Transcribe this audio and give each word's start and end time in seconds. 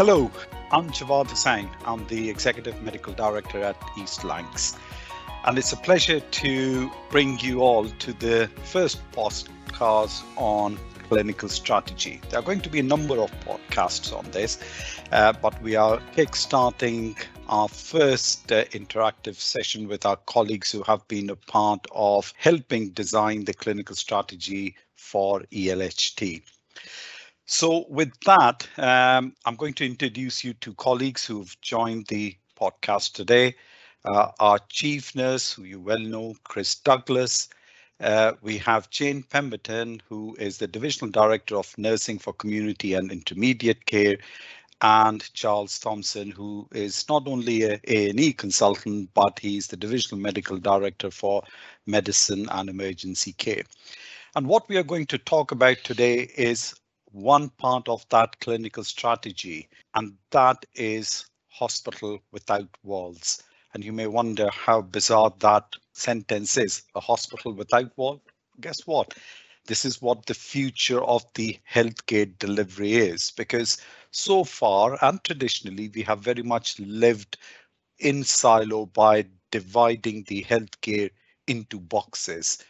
Hello, 0.00 0.30
I'm 0.72 0.88
Jawad 0.88 1.26
Husain. 1.26 1.68
I'm 1.84 2.06
the 2.06 2.30
Executive 2.30 2.80
Medical 2.80 3.12
Director 3.12 3.62
at 3.62 3.76
East 3.98 4.24
Lancs. 4.24 4.78
And 5.44 5.58
it's 5.58 5.74
a 5.74 5.76
pleasure 5.76 6.20
to 6.20 6.90
bring 7.10 7.38
you 7.40 7.60
all 7.60 7.86
to 7.86 8.14
the 8.14 8.48
first 8.64 8.98
podcast 9.12 10.22
on 10.38 10.78
clinical 11.10 11.50
strategy. 11.50 12.18
There 12.30 12.38
are 12.38 12.42
going 12.42 12.62
to 12.62 12.70
be 12.70 12.78
a 12.78 12.82
number 12.82 13.20
of 13.20 13.30
podcasts 13.44 14.16
on 14.16 14.30
this, 14.30 14.58
uh, 15.12 15.34
but 15.34 15.60
we 15.60 15.76
are 15.76 15.98
kickstarting 16.16 17.22
our 17.50 17.68
first 17.68 18.50
uh, 18.50 18.64
interactive 18.72 19.34
session 19.34 19.86
with 19.86 20.06
our 20.06 20.16
colleagues 20.16 20.72
who 20.72 20.82
have 20.84 21.06
been 21.08 21.28
a 21.28 21.36
part 21.36 21.86
of 21.92 22.32
helping 22.38 22.88
design 22.92 23.44
the 23.44 23.52
clinical 23.52 23.94
strategy 23.94 24.76
for 24.94 25.40
ELHT. 25.52 26.40
So 27.52 27.84
with 27.88 28.12
that, 28.26 28.68
um, 28.78 29.34
I'm 29.44 29.56
going 29.56 29.74
to 29.74 29.84
introduce 29.84 30.44
you 30.44 30.54
to 30.54 30.72
colleagues 30.74 31.26
who've 31.26 31.60
joined 31.60 32.06
the 32.06 32.36
podcast 32.56 33.14
today. 33.14 33.56
Uh, 34.04 34.28
our 34.38 34.60
chief 34.68 35.16
nurse, 35.16 35.52
who 35.52 35.64
you 35.64 35.80
well 35.80 35.98
know, 35.98 36.36
Chris 36.44 36.76
Douglas. 36.76 37.48
Uh, 37.98 38.34
we 38.40 38.56
have 38.58 38.88
Jane 38.90 39.24
Pemberton, 39.24 40.00
who 40.08 40.36
is 40.38 40.58
the 40.58 40.68
Divisional 40.68 41.10
Director 41.10 41.56
of 41.56 41.76
Nursing 41.76 42.20
for 42.20 42.32
Community 42.32 42.94
and 42.94 43.10
Intermediate 43.10 43.84
Care, 43.84 44.18
and 44.80 45.28
Charles 45.34 45.76
Thompson, 45.80 46.30
who 46.30 46.68
is 46.72 47.08
not 47.08 47.26
only 47.26 47.64
a 47.64 47.80
A&E 47.88 48.32
consultant, 48.32 49.10
but 49.12 49.40
he's 49.40 49.66
the 49.66 49.76
Divisional 49.76 50.22
Medical 50.22 50.58
Director 50.58 51.10
for 51.10 51.42
Medicine 51.84 52.46
and 52.52 52.70
Emergency 52.70 53.32
Care. 53.32 53.64
And 54.36 54.46
what 54.46 54.68
we 54.68 54.76
are 54.76 54.84
going 54.84 55.06
to 55.06 55.18
talk 55.18 55.50
about 55.50 55.78
today 55.78 56.30
is 56.36 56.74
one 57.12 57.48
part 57.50 57.88
of 57.88 58.06
that 58.10 58.38
clinical 58.40 58.84
strategy, 58.84 59.68
and 59.94 60.14
that 60.30 60.64
is 60.74 61.26
hospital 61.48 62.18
without 62.32 62.68
walls. 62.82 63.42
And 63.74 63.84
you 63.84 63.92
may 63.92 64.06
wonder 64.06 64.48
how 64.50 64.82
bizarre 64.82 65.32
that 65.40 65.64
sentence 65.92 66.56
is, 66.56 66.82
a 66.94 67.00
hospital 67.00 67.52
without 67.52 67.96
walls. 67.96 68.20
Guess 68.60 68.86
what? 68.86 69.14
This 69.66 69.84
is 69.84 70.02
what 70.02 70.26
the 70.26 70.34
future 70.34 71.02
of 71.04 71.24
the 71.34 71.58
healthcare 71.70 72.36
delivery 72.38 72.94
is, 72.94 73.30
because 73.36 73.78
so 74.10 74.42
far 74.42 74.98
and 75.02 75.22
traditionally, 75.22 75.90
we 75.94 76.02
have 76.02 76.20
very 76.20 76.42
much 76.42 76.78
lived 76.80 77.36
in 77.98 78.24
silo 78.24 78.86
by 78.86 79.24
dividing 79.50 80.24
the 80.28 80.42
healthcare 80.44 81.10
into 81.46 81.78
boxes. 81.78 82.64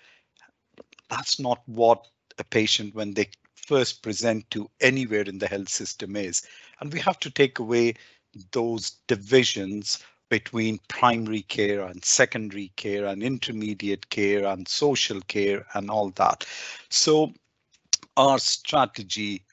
That's 1.08 1.38
not 1.40 1.62
what 1.66 2.06
a 2.38 2.44
patient, 2.44 2.94
when 2.94 3.14
they 3.14 3.28
first 3.70 4.02
present 4.02 4.50
to 4.50 4.68
anywhere 4.80 5.22
in 5.22 5.38
the 5.38 5.46
health 5.46 5.68
system 5.68 6.16
is. 6.16 6.42
And 6.80 6.92
we 6.92 6.98
have 6.98 7.20
to 7.20 7.30
take 7.30 7.60
away 7.60 7.94
those 8.50 8.90
divisions 9.06 10.02
between 10.28 10.80
primary 10.88 11.42
care 11.42 11.82
and 11.84 12.04
secondary 12.04 12.72
care 12.74 13.04
and 13.06 13.22
intermediate 13.22 14.10
care 14.10 14.44
and 14.44 14.66
social 14.66 15.20
care 15.28 15.64
and 15.74 15.88
all 15.88 16.10
that. 16.16 16.44
So 16.88 17.32
our 18.16 18.40
strategy 18.40 19.44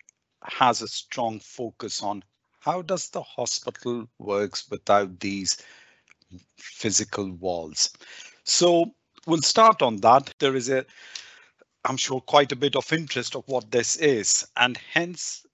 has 0.41 0.81
a 0.81 0.87
strong 0.87 1.39
focus 1.39 2.01
on 2.01 2.23
how 2.59 2.81
does 2.81 3.09
the 3.09 3.21
hospital 3.21 4.07
works 4.17 4.67
without 4.71 5.19
these 5.19 5.63
physical 6.57 7.31
walls. 7.33 7.91
So 8.45 8.95
we'll 9.27 9.43
start 9.43 9.83
on 9.83 9.97
that. 9.97 10.33
There 10.39 10.55
is 10.55 10.69
a 10.69 10.85
I'm 11.87 11.97
sure, 11.97 12.19
quite 12.19 12.51
a 12.51 12.57
bit 12.57 12.75
of 12.75 12.91
interest 12.91 13.33
of 13.33 13.47
what 13.47 13.71
this 13.71 13.95
is, 13.95 14.45
and 14.57 14.77
hence 14.93 15.45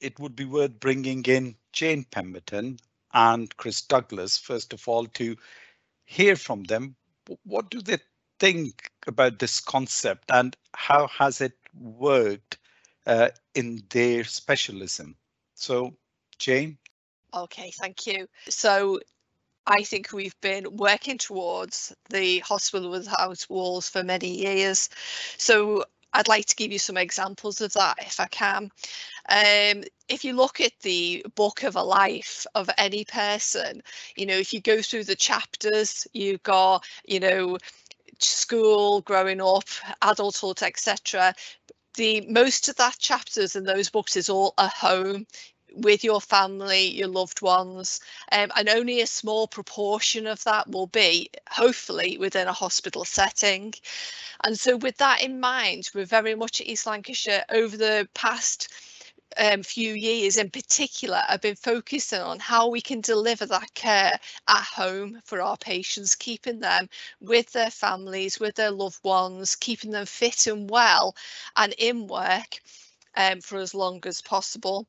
it 0.00 0.18
would 0.18 0.34
be 0.34 0.44
worth 0.44 0.80
bringing 0.80 1.24
in 1.24 1.54
Jane 1.72 2.04
Pemberton 2.10 2.80
and 3.14 3.56
Chris 3.56 3.80
Douglas, 3.80 4.36
first 4.36 4.72
of 4.72 4.88
all, 4.88 5.06
to 5.06 5.36
hear 6.04 6.34
from 6.34 6.64
them. 6.64 6.96
What 7.44 7.70
do 7.70 7.80
they 7.80 7.98
think 8.40 8.90
about 9.06 9.38
this 9.38 9.60
concept 9.60 10.32
and 10.32 10.56
how 10.74 11.06
has 11.06 11.40
it 11.40 11.56
worked 11.78 12.58
uh, 13.06 13.28
in 13.54 13.84
their 13.90 14.24
specialism? 14.24 15.14
So, 15.54 15.94
Jane? 16.38 16.76
Okay, 17.32 17.70
thank 17.70 18.04
you. 18.08 18.26
So 18.48 18.98
I 19.66 19.82
think 19.84 20.12
we've 20.12 20.38
been 20.40 20.76
working 20.76 21.18
towards 21.18 21.92
the 22.10 22.40
hospital 22.40 22.90
without 22.90 23.46
walls 23.48 23.88
for 23.88 24.02
many 24.02 24.28
years. 24.28 24.88
So 25.38 25.84
I'd 26.12 26.28
like 26.28 26.46
to 26.46 26.56
give 26.56 26.72
you 26.72 26.78
some 26.78 26.96
examples 26.96 27.60
of 27.60 27.72
that 27.74 27.96
if 28.00 28.20
I 28.20 28.26
can. 28.26 28.70
Um, 29.28 29.84
if 30.08 30.24
you 30.24 30.34
look 30.34 30.60
at 30.60 30.72
the 30.82 31.24
book 31.36 31.62
of 31.62 31.76
a 31.76 31.82
life 31.82 32.46
of 32.54 32.68
any 32.76 33.04
person, 33.04 33.82
you 34.16 34.26
know, 34.26 34.36
if 34.36 34.52
you 34.52 34.60
go 34.60 34.82
through 34.82 35.04
the 35.04 35.16
chapters, 35.16 36.06
you've 36.12 36.42
got, 36.42 36.84
you 37.06 37.20
know, 37.20 37.56
school, 38.18 39.00
growing 39.02 39.40
up, 39.40 39.68
adulthood, 40.02 40.62
etc. 40.62 41.34
The 41.94 42.22
most 42.28 42.68
of 42.68 42.76
that 42.76 42.98
chapters 42.98 43.56
in 43.56 43.64
those 43.64 43.90
books 43.90 44.16
is 44.16 44.28
all 44.28 44.54
a 44.58 44.68
home 44.68 45.26
with 45.74 46.04
your 46.04 46.20
family, 46.20 46.88
your 46.88 47.08
loved 47.08 47.42
ones, 47.42 48.00
um, 48.32 48.50
and 48.56 48.68
only 48.68 49.00
a 49.00 49.06
small 49.06 49.46
proportion 49.46 50.26
of 50.26 50.42
that 50.44 50.70
will 50.70 50.86
be, 50.88 51.30
hopefully, 51.50 52.18
within 52.18 52.48
a 52.48 52.52
hospital 52.52 53.04
setting. 53.04 53.74
And 54.44 54.58
so, 54.58 54.76
with 54.76 54.96
that 54.98 55.22
in 55.22 55.40
mind, 55.40 55.90
we're 55.94 56.04
very 56.04 56.34
much 56.34 56.60
at 56.60 56.66
East 56.66 56.86
Lancashire 56.86 57.44
over 57.50 57.76
the 57.76 58.08
past 58.14 58.68
um, 59.38 59.62
few 59.62 59.94
years 59.94 60.36
in 60.36 60.50
particular 60.50 61.22
have 61.28 61.40
been 61.40 61.56
focusing 61.56 62.20
on 62.20 62.38
how 62.38 62.68
we 62.68 62.80
can 62.80 63.00
deliver 63.00 63.46
that 63.46 63.72
care 63.74 64.18
at 64.48 64.62
home 64.62 65.20
for 65.24 65.40
our 65.40 65.56
patients, 65.56 66.14
keeping 66.14 66.60
them 66.60 66.88
with 67.20 67.50
their 67.52 67.70
families, 67.70 68.38
with 68.38 68.54
their 68.56 68.70
loved 68.70 69.02
ones, 69.04 69.56
keeping 69.56 69.90
them 69.90 70.06
fit 70.06 70.46
and 70.46 70.68
well 70.68 71.14
and 71.56 71.74
in 71.78 72.06
work 72.06 72.60
um, 73.16 73.40
for 73.40 73.58
as 73.58 73.74
long 73.74 74.00
as 74.06 74.20
possible. 74.20 74.86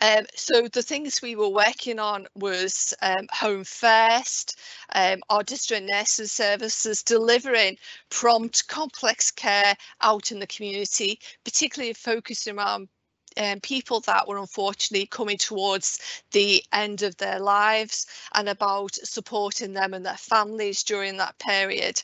Um, 0.00 0.26
so 0.34 0.68
the 0.68 0.82
things 0.82 1.22
we 1.22 1.36
were 1.36 1.48
working 1.48 1.98
on 1.98 2.26
was 2.34 2.94
um, 3.02 3.26
Home 3.32 3.64
First, 3.64 4.58
um, 4.94 5.20
our 5.28 5.42
district 5.42 5.88
nursing 5.90 6.26
services 6.26 7.02
delivering 7.02 7.78
prompt 8.10 8.68
complex 8.68 9.30
care 9.30 9.74
out 10.00 10.32
in 10.32 10.38
the 10.38 10.46
community, 10.46 11.20
particularly 11.44 11.92
focusing 11.92 12.58
around 12.58 12.88
um, 13.36 13.60
people 13.60 14.00
that 14.00 14.26
were 14.26 14.38
unfortunately 14.38 15.06
coming 15.06 15.38
towards 15.38 16.22
the 16.32 16.62
end 16.72 17.02
of 17.02 17.16
their 17.16 17.38
lives 17.38 18.06
and 18.34 18.48
about 18.48 18.94
supporting 18.94 19.72
them 19.72 19.94
and 19.94 20.04
their 20.04 20.16
families 20.16 20.82
during 20.82 21.16
that 21.18 21.38
period. 21.38 22.02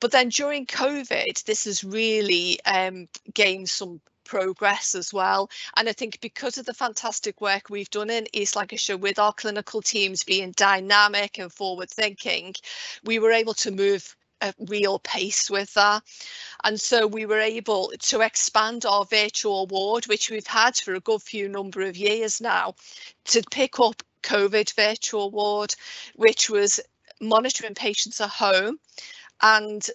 But 0.00 0.12
then 0.12 0.30
during 0.30 0.66
COVID, 0.66 1.44
this 1.44 1.64
has 1.64 1.84
really 1.84 2.58
um, 2.64 3.08
gained 3.34 3.68
some 3.68 4.00
progress 4.26 4.94
as 4.94 5.12
well. 5.12 5.48
And 5.76 5.88
I 5.88 5.92
think 5.92 6.20
because 6.20 6.58
of 6.58 6.66
the 6.66 6.74
fantastic 6.74 7.40
work 7.40 7.70
we've 7.70 7.90
done 7.90 8.10
in 8.10 8.26
East 8.32 8.56
Lancashire 8.56 8.96
with 8.96 9.18
our 9.18 9.32
clinical 9.32 9.80
teams 9.80 10.24
being 10.24 10.52
dynamic 10.52 11.38
and 11.38 11.52
forward 11.52 11.90
thinking, 11.90 12.54
we 13.04 13.18
were 13.18 13.32
able 13.32 13.54
to 13.54 13.70
move 13.70 14.16
a 14.42 14.52
real 14.68 14.98
pace 14.98 15.50
with 15.50 15.72
that. 15.74 16.02
And 16.64 16.80
so 16.80 17.06
we 17.06 17.26
were 17.26 17.40
able 17.40 17.92
to 17.98 18.20
expand 18.20 18.84
our 18.84 19.04
virtual 19.04 19.66
ward, 19.66 20.06
which 20.06 20.30
we've 20.30 20.46
had 20.46 20.76
for 20.76 20.94
a 20.94 21.00
good 21.00 21.22
few 21.22 21.48
number 21.48 21.82
of 21.82 21.96
years 21.96 22.40
now, 22.40 22.74
to 23.26 23.42
pick 23.50 23.80
up 23.80 24.02
COVID 24.22 24.74
virtual 24.74 25.30
ward, 25.30 25.74
which 26.16 26.50
was 26.50 26.80
monitoring 27.20 27.74
patients 27.74 28.20
at 28.20 28.28
home. 28.28 28.78
And 29.42 29.86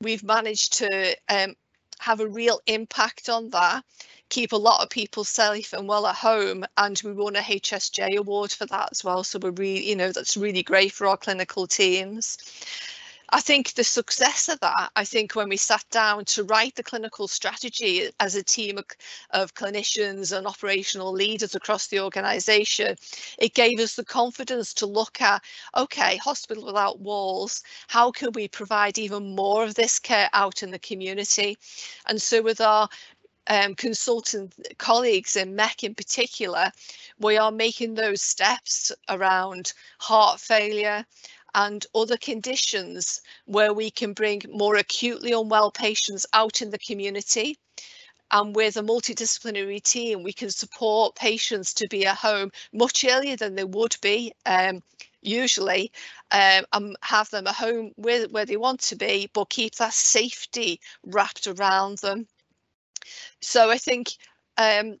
we've 0.00 0.24
managed 0.24 0.78
to 0.78 1.16
um, 1.28 1.54
have 2.00 2.20
a 2.20 2.26
real 2.26 2.60
impact 2.66 3.28
on 3.28 3.50
that, 3.50 3.84
keep 4.30 4.52
a 4.52 4.56
lot 4.56 4.82
of 4.82 4.88
people 4.88 5.22
safe 5.22 5.72
and 5.74 5.86
well 5.86 6.06
at 6.06 6.16
home, 6.16 6.64
and 6.78 7.00
we 7.04 7.12
won 7.12 7.36
a 7.36 7.40
HSJ 7.40 8.16
award 8.16 8.50
for 8.50 8.64
that 8.66 8.88
as 8.90 9.04
well. 9.04 9.22
So 9.22 9.38
we're 9.38 9.50
really, 9.50 9.88
you 9.88 9.96
know, 9.96 10.10
that's 10.10 10.36
really 10.36 10.62
great 10.62 10.92
for 10.92 11.06
our 11.06 11.18
clinical 11.18 11.66
teams. 11.66 12.38
I 13.32 13.40
think 13.40 13.74
the 13.74 13.84
success 13.84 14.48
of 14.48 14.58
that, 14.60 14.90
I 14.96 15.04
think 15.04 15.36
when 15.36 15.48
we 15.48 15.56
sat 15.56 15.84
down 15.90 16.24
to 16.26 16.42
write 16.44 16.74
the 16.74 16.82
clinical 16.82 17.28
strategy 17.28 18.10
as 18.18 18.34
a 18.34 18.42
team 18.42 18.76
of, 18.78 18.84
of 19.30 19.54
clinicians 19.54 20.36
and 20.36 20.48
operational 20.48 21.12
leaders 21.12 21.54
across 21.54 21.86
the 21.86 22.00
organisation, 22.00 22.96
it 23.38 23.54
gave 23.54 23.78
us 23.78 23.94
the 23.94 24.04
confidence 24.04 24.74
to 24.74 24.86
look 24.86 25.20
at, 25.20 25.44
okay, 25.76 26.16
hospital 26.16 26.64
without 26.66 26.98
walls, 26.98 27.62
how 27.86 28.10
can 28.10 28.32
we 28.32 28.48
provide 28.48 28.98
even 28.98 29.36
more 29.36 29.62
of 29.62 29.74
this 29.74 30.00
care 30.00 30.28
out 30.32 30.64
in 30.64 30.72
the 30.72 30.78
community? 30.80 31.56
And 32.06 32.20
so 32.20 32.42
with 32.42 32.60
our 32.60 32.88
um, 33.46 33.74
consultant 33.74 34.54
colleagues 34.78 35.36
in 35.36 35.56
MEC 35.56 35.84
in 35.84 35.94
particular, 35.94 36.70
we 37.18 37.36
are 37.36 37.50
making 37.50 37.94
those 37.94 38.22
steps 38.22 38.92
around 39.08 39.72
heart 39.98 40.40
failure, 40.40 41.04
and 41.54 41.86
other 41.94 42.16
conditions 42.16 43.20
where 43.46 43.72
we 43.72 43.90
can 43.90 44.12
bring 44.12 44.42
more 44.50 44.76
acutely 44.76 45.32
unwell 45.32 45.70
patients 45.70 46.26
out 46.32 46.62
in 46.62 46.70
the 46.70 46.78
community 46.78 47.58
and 48.32 48.54
with 48.54 48.76
a 48.76 48.82
multidisciplinary 48.82 49.82
team, 49.82 50.22
we 50.22 50.32
can 50.32 50.50
support 50.50 51.16
patients 51.16 51.74
to 51.74 51.88
be 51.88 52.06
at 52.06 52.16
home 52.16 52.50
much 52.72 53.04
earlier 53.04 53.36
than 53.36 53.54
they 53.54 53.64
would 53.64 53.96
be 54.00 54.32
um, 54.46 54.82
usually 55.20 55.90
um, 56.30 56.64
and 56.72 56.96
have 57.02 57.28
them 57.30 57.46
at 57.46 57.54
home 57.54 57.92
where, 57.96 58.26
where 58.28 58.46
they 58.46 58.56
want 58.56 58.80
to 58.80 58.96
be, 58.96 59.28
but 59.32 59.50
keep 59.50 59.74
that 59.76 59.92
safety 59.92 60.80
wrapped 61.06 61.46
around 61.46 61.98
them. 61.98 62.26
So 63.40 63.70
I 63.70 63.78
think 63.78 64.10
um, 64.56 64.98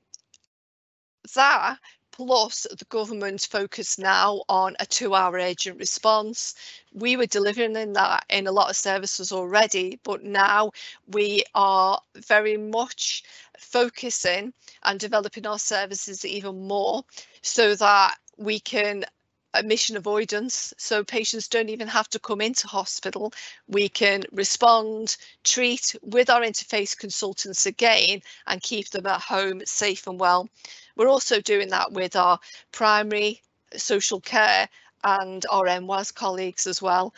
that 1.34 1.78
plus 2.26 2.66
the 2.78 2.84
government 2.90 3.48
focus 3.50 3.98
now 3.98 4.42
on 4.46 4.76
a 4.78 4.84
two 4.84 5.14
hour 5.14 5.38
urgent 5.38 5.78
response. 5.78 6.54
We 6.92 7.16
were 7.16 7.24
delivering 7.24 7.76
in 7.76 7.94
that 7.94 8.26
in 8.28 8.46
a 8.46 8.52
lot 8.52 8.68
of 8.68 8.76
services 8.76 9.32
already, 9.32 9.98
but 10.04 10.22
now 10.22 10.72
we 11.08 11.44
are 11.54 11.98
very 12.16 12.58
much 12.58 13.22
focusing 13.58 14.52
and 14.82 15.00
developing 15.00 15.46
our 15.46 15.58
services 15.58 16.26
even 16.26 16.68
more 16.68 17.04
so 17.40 17.74
that 17.76 18.16
we 18.36 18.60
can 18.60 19.06
admission 19.54 19.96
avoidance 19.96 20.72
so 20.76 21.02
patients 21.02 21.48
don't 21.48 21.68
even 21.68 21.88
have 21.88 22.08
to 22.08 22.18
come 22.18 22.40
into 22.40 22.68
hospital 22.68 23.32
we 23.68 23.88
can 23.88 24.22
respond 24.32 25.16
treat 25.44 25.94
with 26.02 26.30
our 26.30 26.42
interface 26.42 26.96
consultants 26.96 27.66
again 27.66 28.20
and 28.46 28.62
keep 28.62 28.88
them 28.90 29.06
at 29.06 29.20
home 29.20 29.60
safe 29.64 30.06
and 30.06 30.20
well 30.20 30.48
we're 30.96 31.08
also 31.08 31.40
doing 31.40 31.68
that 31.68 31.92
with 31.92 32.14
our 32.16 32.38
primary 32.72 33.40
social 33.76 34.20
care 34.20 34.68
and 35.04 35.44
our 35.50 35.64
NWAS 35.64 36.14
colleagues 36.14 36.66
as 36.66 36.82
well. 36.82 37.14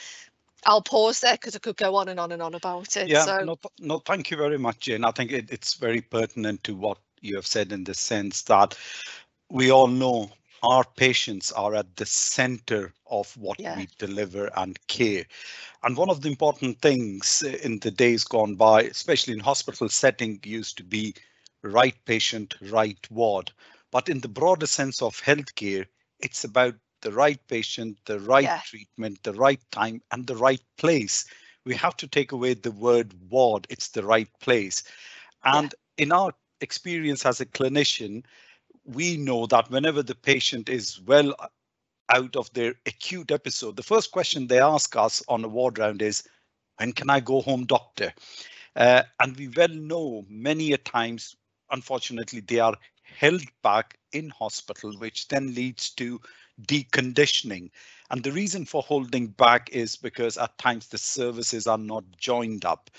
I'll 0.64 0.82
pause 0.82 1.20
there 1.20 1.34
because 1.34 1.56
I 1.56 1.58
could 1.58 1.76
go 1.76 1.96
on 1.96 2.08
and 2.08 2.20
on 2.20 2.30
and 2.30 2.40
on 2.40 2.54
about 2.54 2.96
it. 2.96 3.08
Yeah, 3.08 3.24
so. 3.24 3.44
no, 3.44 3.58
no, 3.80 3.98
thank 3.98 4.30
you 4.30 4.36
very 4.36 4.58
much, 4.58 4.80
Jane. 4.80 5.04
I 5.04 5.10
think 5.10 5.32
it, 5.32 5.50
it's 5.50 5.74
very 5.74 6.00
pertinent 6.00 6.62
to 6.64 6.76
what 6.76 6.98
you 7.20 7.34
have 7.34 7.46
said 7.46 7.72
in 7.72 7.82
the 7.84 7.94
sense 7.94 8.42
that 8.42 8.78
we 9.50 9.72
all 9.72 9.88
know 9.88 10.30
our 10.62 10.84
patients 10.96 11.50
are 11.52 11.74
at 11.74 11.96
the 11.96 12.06
center 12.06 12.92
of 13.10 13.36
what 13.36 13.58
yeah. 13.58 13.76
we 13.76 13.88
deliver 13.98 14.50
and 14.56 14.78
care. 14.86 15.24
And 15.82 15.96
one 15.96 16.08
of 16.08 16.22
the 16.22 16.28
important 16.28 16.80
things 16.80 17.42
in 17.42 17.80
the 17.80 17.90
days 17.90 18.24
gone 18.24 18.54
by, 18.54 18.82
especially 18.82 19.34
in 19.34 19.40
hospital 19.40 19.88
setting, 19.88 20.38
used 20.44 20.76
to 20.76 20.84
be 20.84 21.14
right 21.62 21.96
patient, 22.04 22.54
right 22.70 22.98
ward. 23.10 23.50
But 23.90 24.08
in 24.08 24.20
the 24.20 24.28
broader 24.28 24.66
sense 24.66 25.02
of 25.02 25.20
healthcare, 25.20 25.86
it's 26.20 26.44
about 26.44 26.74
the 27.00 27.12
right 27.12 27.40
patient, 27.48 27.98
the 28.04 28.20
right 28.20 28.44
yeah. 28.44 28.60
treatment, 28.64 29.22
the 29.24 29.34
right 29.34 29.60
time, 29.72 30.00
and 30.12 30.26
the 30.26 30.36
right 30.36 30.62
place. 30.78 31.26
We 31.64 31.74
have 31.74 31.96
to 31.98 32.06
take 32.06 32.32
away 32.32 32.54
the 32.54 32.70
word 32.70 33.12
ward, 33.28 33.66
it's 33.68 33.88
the 33.88 34.04
right 34.04 34.28
place. 34.40 34.84
And 35.44 35.74
yeah. 35.98 36.04
in 36.04 36.12
our 36.12 36.32
experience 36.60 37.26
as 37.26 37.40
a 37.40 37.46
clinician, 37.46 38.24
we 38.84 39.16
know 39.16 39.46
that 39.46 39.70
whenever 39.70 40.02
the 40.02 40.14
patient 40.14 40.68
is 40.68 41.00
well 41.02 41.34
out 42.08 42.36
of 42.36 42.52
their 42.52 42.74
acute 42.86 43.30
episode, 43.30 43.76
the 43.76 43.82
first 43.82 44.10
question 44.12 44.46
they 44.46 44.60
ask 44.60 44.96
us 44.96 45.22
on 45.28 45.44
a 45.44 45.48
ward 45.48 45.78
round 45.78 46.02
is, 46.02 46.22
when 46.78 46.92
can 46.92 47.10
I 47.10 47.20
go 47.20 47.40
home, 47.40 47.64
doctor? 47.64 48.12
Uh, 48.74 49.02
and 49.20 49.36
we 49.36 49.48
well 49.48 49.68
know 49.68 50.24
many 50.28 50.72
a 50.72 50.78
times, 50.78 51.36
unfortunately, 51.70 52.40
they 52.40 52.58
are 52.58 52.74
held 53.02 53.42
back 53.62 53.98
in 54.12 54.30
hospital, 54.30 54.92
which 54.98 55.28
then 55.28 55.54
leads 55.54 55.90
to 55.90 56.20
deconditioning. 56.66 57.70
And 58.10 58.22
the 58.22 58.32
reason 58.32 58.64
for 58.64 58.82
holding 58.82 59.28
back 59.28 59.70
is 59.70 59.96
because 59.96 60.36
at 60.36 60.56
times 60.58 60.88
the 60.88 60.98
services 60.98 61.66
are 61.66 61.78
not 61.78 62.04
joined 62.16 62.64
up. 62.64 62.90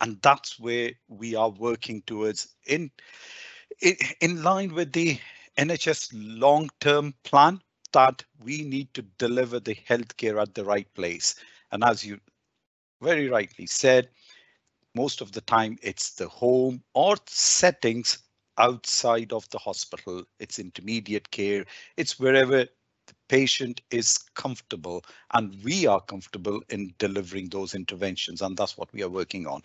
And 0.00 0.20
that's 0.22 0.58
where 0.58 0.92
we 1.08 1.34
are 1.34 1.50
working 1.50 2.02
towards 2.06 2.54
in, 2.66 2.90
in, 3.80 3.96
in 4.20 4.42
line 4.42 4.74
with 4.74 4.92
the 4.92 5.18
NHS 5.58 6.10
long-term 6.14 7.14
plan 7.24 7.60
that 7.92 8.24
we 8.42 8.62
need 8.62 8.92
to 8.94 9.02
deliver 9.18 9.60
the 9.60 9.74
healthcare 9.74 10.40
at 10.40 10.54
the 10.54 10.64
right 10.64 10.92
place. 10.94 11.34
And 11.72 11.82
as 11.84 12.04
you 12.04 12.20
very 13.02 13.28
rightly 13.28 13.66
said, 13.66 14.08
most 14.94 15.20
of 15.20 15.32
the 15.32 15.40
time 15.42 15.78
it's 15.82 16.14
the 16.14 16.28
home 16.28 16.82
or 16.94 17.16
settings 17.26 18.18
outside 18.58 19.32
of 19.32 19.48
the 19.50 19.58
hospital. 19.58 20.24
It's 20.38 20.58
intermediate 20.58 21.30
care. 21.30 21.64
It's 21.96 22.18
wherever 22.18 22.64
the 22.64 23.14
patient 23.28 23.80
is 23.90 24.18
comfortable 24.34 25.04
and 25.32 25.56
we 25.64 25.86
are 25.86 26.00
comfortable 26.00 26.62
in 26.68 26.94
delivering 26.98 27.48
those 27.48 27.74
interventions. 27.74 28.42
And 28.42 28.56
that's 28.56 28.76
what 28.76 28.92
we 28.92 29.02
are 29.02 29.08
working 29.08 29.46
on. 29.46 29.62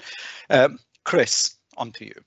Um, 0.50 0.80
Chris, 1.04 1.56
on 1.78 1.92
to 1.94 2.06
you. 2.06 2.24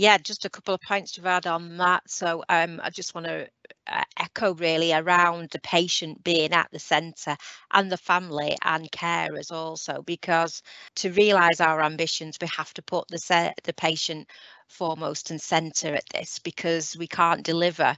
Yeah, 0.00 0.16
just 0.16 0.46
a 0.46 0.50
couple 0.50 0.72
of 0.74 0.80
points 0.80 1.12
to 1.12 1.26
add 1.28 1.46
on 1.46 1.76
that. 1.76 2.08
So 2.10 2.42
um, 2.48 2.80
I 2.82 2.88
just 2.90 3.14
want 3.14 3.26
to 3.26 3.46
uh, 3.86 4.02
echo 4.18 4.54
really 4.54 4.92
around 4.94 5.50
the 5.50 5.58
patient 5.60 6.24
being 6.24 6.52
at 6.54 6.70
the 6.72 6.78
centre 6.78 7.36
and 7.72 7.92
the 7.92 7.98
family 7.98 8.56
and 8.64 8.90
carers 8.92 9.52
also, 9.52 10.00
because 10.02 10.62
to 10.96 11.10
realise 11.12 11.60
our 11.60 11.82
ambitions, 11.82 12.38
we 12.40 12.48
have 12.56 12.72
to 12.74 12.82
put 12.82 13.08
the, 13.08 13.52
the 13.64 13.74
patient 13.74 14.26
foremost 14.70 15.30
and 15.30 15.40
centre 15.40 15.94
at 15.94 16.08
this 16.12 16.38
because 16.38 16.96
we 16.96 17.06
can't 17.06 17.42
deliver 17.42 17.96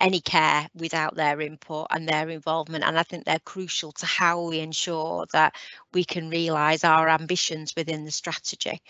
any 0.00 0.20
care 0.20 0.68
without 0.74 1.14
their 1.14 1.40
input 1.40 1.86
and 1.90 2.08
their 2.08 2.28
involvement. 2.28 2.84
And 2.84 2.98
I 2.98 3.02
think 3.02 3.24
they're 3.24 3.38
crucial 3.40 3.92
to 3.92 4.06
how 4.06 4.42
we 4.42 4.60
ensure 4.60 5.26
that 5.32 5.54
we 5.92 6.04
can 6.04 6.30
realise 6.30 6.84
our 6.84 7.08
ambitions 7.08 7.74
within 7.76 8.04
the 8.04 8.10
strategy. 8.10 8.80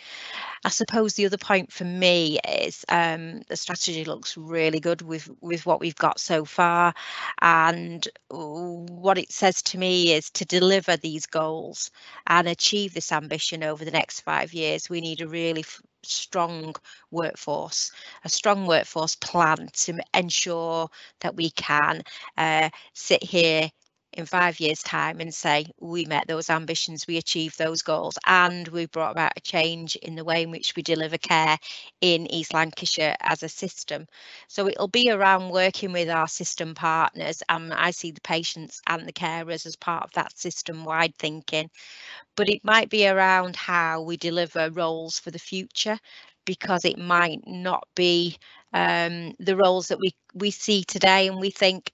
I 0.65 0.69
suppose 0.69 1.15
the 1.15 1.27
other 1.27 1.39
point 1.39 1.73
for 1.73 1.85
me 1.85 2.39
is 2.49 2.85
um, 2.89 3.43
the 3.49 3.57
strategy 3.57 4.05
looks 4.05 4.37
really 4.37 4.81
good 4.81 5.03
with, 5.03 5.31
with 5.41 5.65
what 5.67 5.81
we've 5.81 5.97
got 5.97 6.21
so 6.21 6.45
far. 6.45 6.95
And 7.41 8.07
what 8.29 9.19
it 9.19 9.33
says 9.33 9.63
to 9.63 9.79
me 9.79 10.13
is 10.13 10.31
to 10.31 10.45
deliver 10.45 10.97
these 10.97 11.27
goals 11.27 11.91
and 12.27 12.49
achieve 12.49 12.95
this 12.95 13.13
ambition 13.13 13.63
over 13.65 13.85
the 13.85 13.91
next 13.91 14.21
five 14.21 14.53
years, 14.53 14.91
we 14.91 15.01
need 15.01 15.21
a 15.21 15.29
really 15.29 15.65
strong 16.03 16.75
workforce, 17.11 17.91
a 18.25 18.29
strong 18.29 18.67
workforce 18.67 19.17
plan 19.17 19.69
to 19.73 19.99
ensure 20.15 20.89
that 21.21 21.37
we 21.37 21.51
can 21.51 22.03
uh, 22.37 22.71
sit 22.95 23.23
here 23.23 23.71
in 24.13 24.27
five 24.27 24.59
years 24.61 24.83
time 24.83 25.21
and 25.21 25.33
say 25.35 25.67
we 25.81 26.05
met 26.05 26.27
those 26.27 26.51
ambitions 26.51 27.07
we 27.07 27.17
achieved 27.17 27.59
those 27.59 27.83
goals 27.83 28.19
and 28.27 28.69
we 28.69 28.87
brought 28.87 29.13
about 29.13 29.33
a 29.37 29.41
change 29.41 29.97
in 29.97 30.15
the 30.17 30.25
way 30.25 30.43
in 30.43 30.51
which 30.51 30.75
we 30.77 30.83
deliver 30.83 31.19
care 31.19 31.57
in 32.01 32.27
east 32.33 32.53
lancashire 32.55 33.17
as 33.21 33.43
a 33.43 33.49
system. 33.49 34.07
So 34.49 34.67
it'll 34.69 34.89
be 34.89 35.11
around 35.11 35.51
working 35.51 35.93
with 35.93 36.09
our 36.11 36.29
system 36.29 36.75
partners 36.75 37.43
and 37.49 37.73
i 37.73 37.91
see 37.91 38.11
the 38.11 38.21
patients 38.23 38.81
and 38.87 39.07
the 39.07 39.13
carers 39.13 39.67
as 39.67 39.77
part 39.77 40.05
of 40.05 40.13
that 40.13 40.37
system 40.39 40.85
wide 40.85 41.15
thinking. 41.19 41.71
But 42.37 42.49
it 42.49 42.65
might 42.65 42.91
be 42.91 43.07
around 43.09 43.57
how 43.57 44.03
we 44.03 44.17
deliver 44.17 44.71
roles 44.71 45.19
for 45.19 45.31
the 45.31 45.39
future 45.39 45.99
because 46.45 46.85
it 46.85 46.99
might 46.99 47.41
not 47.47 47.87
be 47.95 48.37
um, 48.73 49.35
the 49.39 49.57
roles 49.57 49.89
that 49.89 49.99
we 50.01 50.15
we 50.35 50.51
see 50.51 50.85
today 50.85 51.29
and 51.29 51.41
we 51.41 51.51
think 51.51 51.93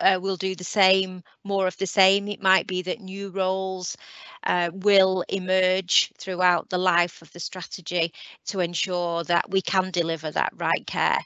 uh, 0.00 0.18
will 0.20 0.36
do 0.36 0.54
the 0.54 0.64
same, 0.64 1.22
more 1.44 1.66
of 1.66 1.76
the 1.78 1.86
same. 1.86 2.28
It 2.28 2.42
might 2.42 2.66
be 2.66 2.82
that 2.82 3.00
new 3.00 3.30
roles 3.30 3.96
uh, 4.44 4.70
will 4.72 5.24
emerge 5.28 6.12
throughout 6.18 6.68
the 6.70 6.78
life 6.78 7.22
of 7.22 7.32
the 7.32 7.40
strategy 7.40 8.12
to 8.46 8.60
ensure 8.60 9.24
that 9.24 9.50
we 9.50 9.62
can 9.62 9.90
deliver 9.90 10.30
that 10.30 10.52
right 10.56 10.86
care 10.86 11.18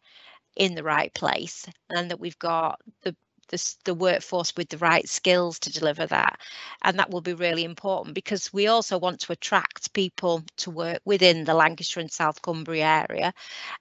in 0.56 0.74
the 0.74 0.82
right 0.82 1.12
place 1.14 1.66
and 1.90 2.10
that 2.10 2.20
we've 2.20 2.38
got 2.38 2.80
the 3.02 3.14
the, 3.48 3.74
the 3.84 3.94
workforce 3.94 4.52
with 4.56 4.68
the 4.70 4.78
right 4.78 5.08
skills 5.08 5.58
to 5.60 5.72
deliver 5.72 6.06
that. 6.06 6.40
And 6.82 6.98
that 6.98 7.10
will 7.10 7.20
be 7.20 7.34
really 7.34 7.64
important 7.64 8.14
because 8.14 8.52
we 8.52 8.66
also 8.66 8.98
want 8.98 9.20
to 9.20 9.32
attract 9.32 9.92
people 9.92 10.42
to 10.58 10.70
work 10.70 11.00
within 11.04 11.44
the 11.44 11.54
Lancashire 11.54 12.00
and 12.00 12.10
South 12.10 12.40
Cumbria 12.42 13.06
area. 13.08 13.32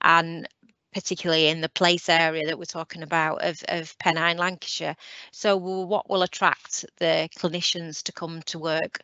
And 0.02 0.48
particularly 0.94 1.48
in 1.48 1.62
the 1.62 1.70
place 1.70 2.10
area 2.10 2.46
that 2.46 2.58
we're 2.58 2.66
talking 2.66 3.04
about 3.04 3.44
of, 3.44 3.64
of 3.70 3.98
Pennine, 4.00 4.38
Lancashire. 4.38 4.96
So 5.32 5.58
what 5.58 6.10
will 6.10 6.24
attract 6.24 6.86
the 6.98 7.30
clinicians 7.38 8.04
to 8.04 8.12
come 8.12 8.42
to 8.44 8.60
work 8.60 9.00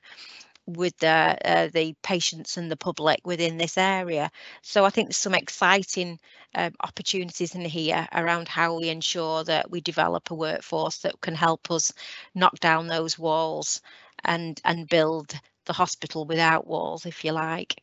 with 0.75 0.95
the 0.99 1.37
uh, 1.45 1.67
the 1.73 1.95
patients 2.03 2.57
and 2.57 2.69
the 2.69 2.77
public 2.77 3.19
within 3.25 3.57
this 3.57 3.77
area. 3.77 4.29
So 4.61 4.85
I 4.85 4.89
think 4.89 5.07
there's 5.07 5.17
some 5.17 5.33
exciting 5.33 6.19
um, 6.55 6.73
opportunities 6.81 7.55
in 7.55 7.65
here 7.65 8.07
around 8.13 8.47
how 8.47 8.77
we 8.77 8.89
ensure 8.89 9.43
that 9.45 9.71
we 9.71 9.81
develop 9.81 10.29
a 10.31 10.35
workforce 10.35 10.99
that 10.99 11.19
can 11.21 11.35
help 11.35 11.71
us 11.71 11.91
knock 12.35 12.59
down 12.59 12.87
those 12.87 13.17
walls 13.17 13.81
and 14.25 14.61
and 14.63 14.87
build 14.87 15.33
the 15.65 15.73
hospital 15.73 16.25
without 16.25 16.67
walls, 16.67 17.05
if 17.05 17.23
you 17.23 17.31
like. 17.31 17.81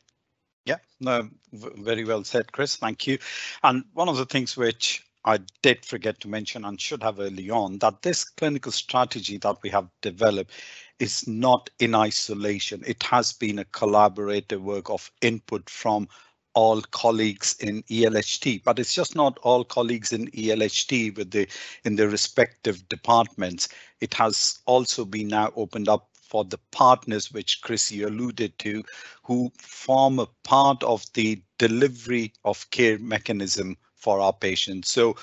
Yeah, 0.67 0.79
no, 0.99 1.29
very 1.53 2.03
well 2.03 2.25
said, 2.25 2.51
Chris. 2.51 2.75
Thank 2.75 3.07
you. 3.07 3.19
And 3.63 3.85
one 3.93 4.09
of 4.09 4.17
the 4.17 4.25
things 4.25 4.57
which 4.57 5.01
I 5.23 5.39
did 5.61 5.85
forget 5.85 6.19
to 6.21 6.27
mention 6.27 6.65
and 6.65 6.79
should 6.79 7.01
have 7.03 7.21
early 7.21 7.49
on 7.49 7.79
that 7.79 8.01
this 8.01 8.25
clinical 8.25 8.73
strategy 8.73 9.37
that 9.39 9.57
we 9.63 9.69
have 9.69 9.89
developed 10.01 10.51
is 10.99 11.25
not 11.27 11.69
in 11.79 11.95
isolation. 11.95 12.83
It 12.85 13.01
has 13.03 13.31
been 13.33 13.59
a 13.59 13.65
collaborative 13.65 14.61
work 14.61 14.89
of 14.89 15.09
input 15.21 15.69
from 15.69 16.09
all 16.53 16.81
colleagues 16.81 17.55
in 17.61 17.83
ELHT, 17.83 18.63
but 18.65 18.79
it's 18.79 18.93
just 18.93 19.15
not 19.15 19.39
all 19.43 19.63
colleagues 19.63 20.13
in 20.13 20.27
ELHT 20.31 21.15
with 21.17 21.31
the 21.31 21.47
in 21.85 21.95
the 21.95 22.09
respective 22.09 22.89
departments. 22.89 23.69
It 24.01 24.13
has 24.15 24.59
also 24.65 25.05
been 25.05 25.29
now 25.29 25.53
opened 25.55 25.87
up 25.87 26.09
for 26.27 26.43
the 26.43 26.59
partners 26.71 27.31
which 27.31 27.61
Chris 27.61 27.91
you 27.91 28.07
alluded 28.07 28.57
to, 28.59 28.83
who 29.23 29.51
form 29.57 30.19
a 30.19 30.27
part 30.43 30.83
of 30.83 31.05
the 31.13 31.41
delivery 31.57 32.33
of 32.43 32.69
care 32.71 32.99
mechanism 32.99 33.77
for 33.95 34.19
our 34.19 34.33
patients. 34.33 34.91
So 34.91 35.15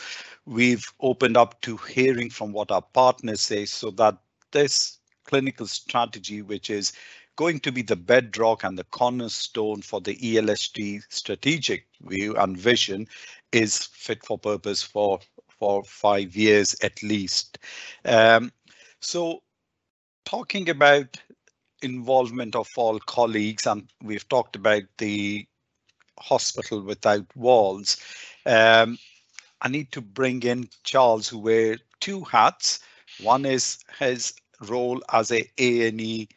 we've 0.47 0.87
opened 1.01 1.37
up 1.37 1.61
to 1.63 1.77
hearing 1.77 2.31
from 2.31 2.53
what 2.53 2.71
our 2.71 2.83
partners 2.83 3.41
say 3.41 3.65
so 3.67 3.91
that 3.93 4.17
this 4.53 4.99
clinical 5.25 5.67
strategy, 5.67 6.43
which 6.43 6.71
is 6.71 6.93
going 7.37 7.61
to 7.61 7.73
be 7.73 7.83
the 7.83 7.97
bedrock 7.97 8.65
and 8.65 8.79
the 8.79 8.85
cornerstone 8.85 9.83
for 9.83 10.01
the 10.01 10.17
ELHT 10.17 11.03
strategic 11.09 11.87
view 12.03 12.37
and 12.37 12.57
vision 12.57 13.07
is 13.53 13.85
fit 13.87 14.25
for 14.25 14.39
purpose 14.39 14.83
for 14.83 15.19
for 15.59 15.85
five 15.85 16.35
years 16.37 16.77
at 16.83 17.03
least. 17.03 17.59
Um, 18.05 18.53
so 19.01 19.43
talking 20.25 20.69
about 20.69 21.17
involvement 21.83 22.57
of 22.57 22.69
all 22.77 22.99
colleagues 23.01 23.67
and 23.67 23.89
we've 24.03 24.29
talked 24.29 24.57
about 24.57 24.83
the 24.99 25.47
hospital 26.19 26.81
without 26.81 27.25
walls. 27.37 27.99
Um, 28.47 28.99
I 29.61 29.69
need 29.69 29.93
to 29.93 30.01
bring 30.01 30.43
in 30.43 30.69
Charles 30.83 31.29
who 31.29 31.39
wear 31.39 31.77
two 32.01 32.25
hats. 32.25 32.81
One 33.21 33.45
is 33.45 33.79
his 33.99 34.35
role 34.69 35.03
as 35.13 35.31
a 35.31 35.49
A&E 35.59 36.29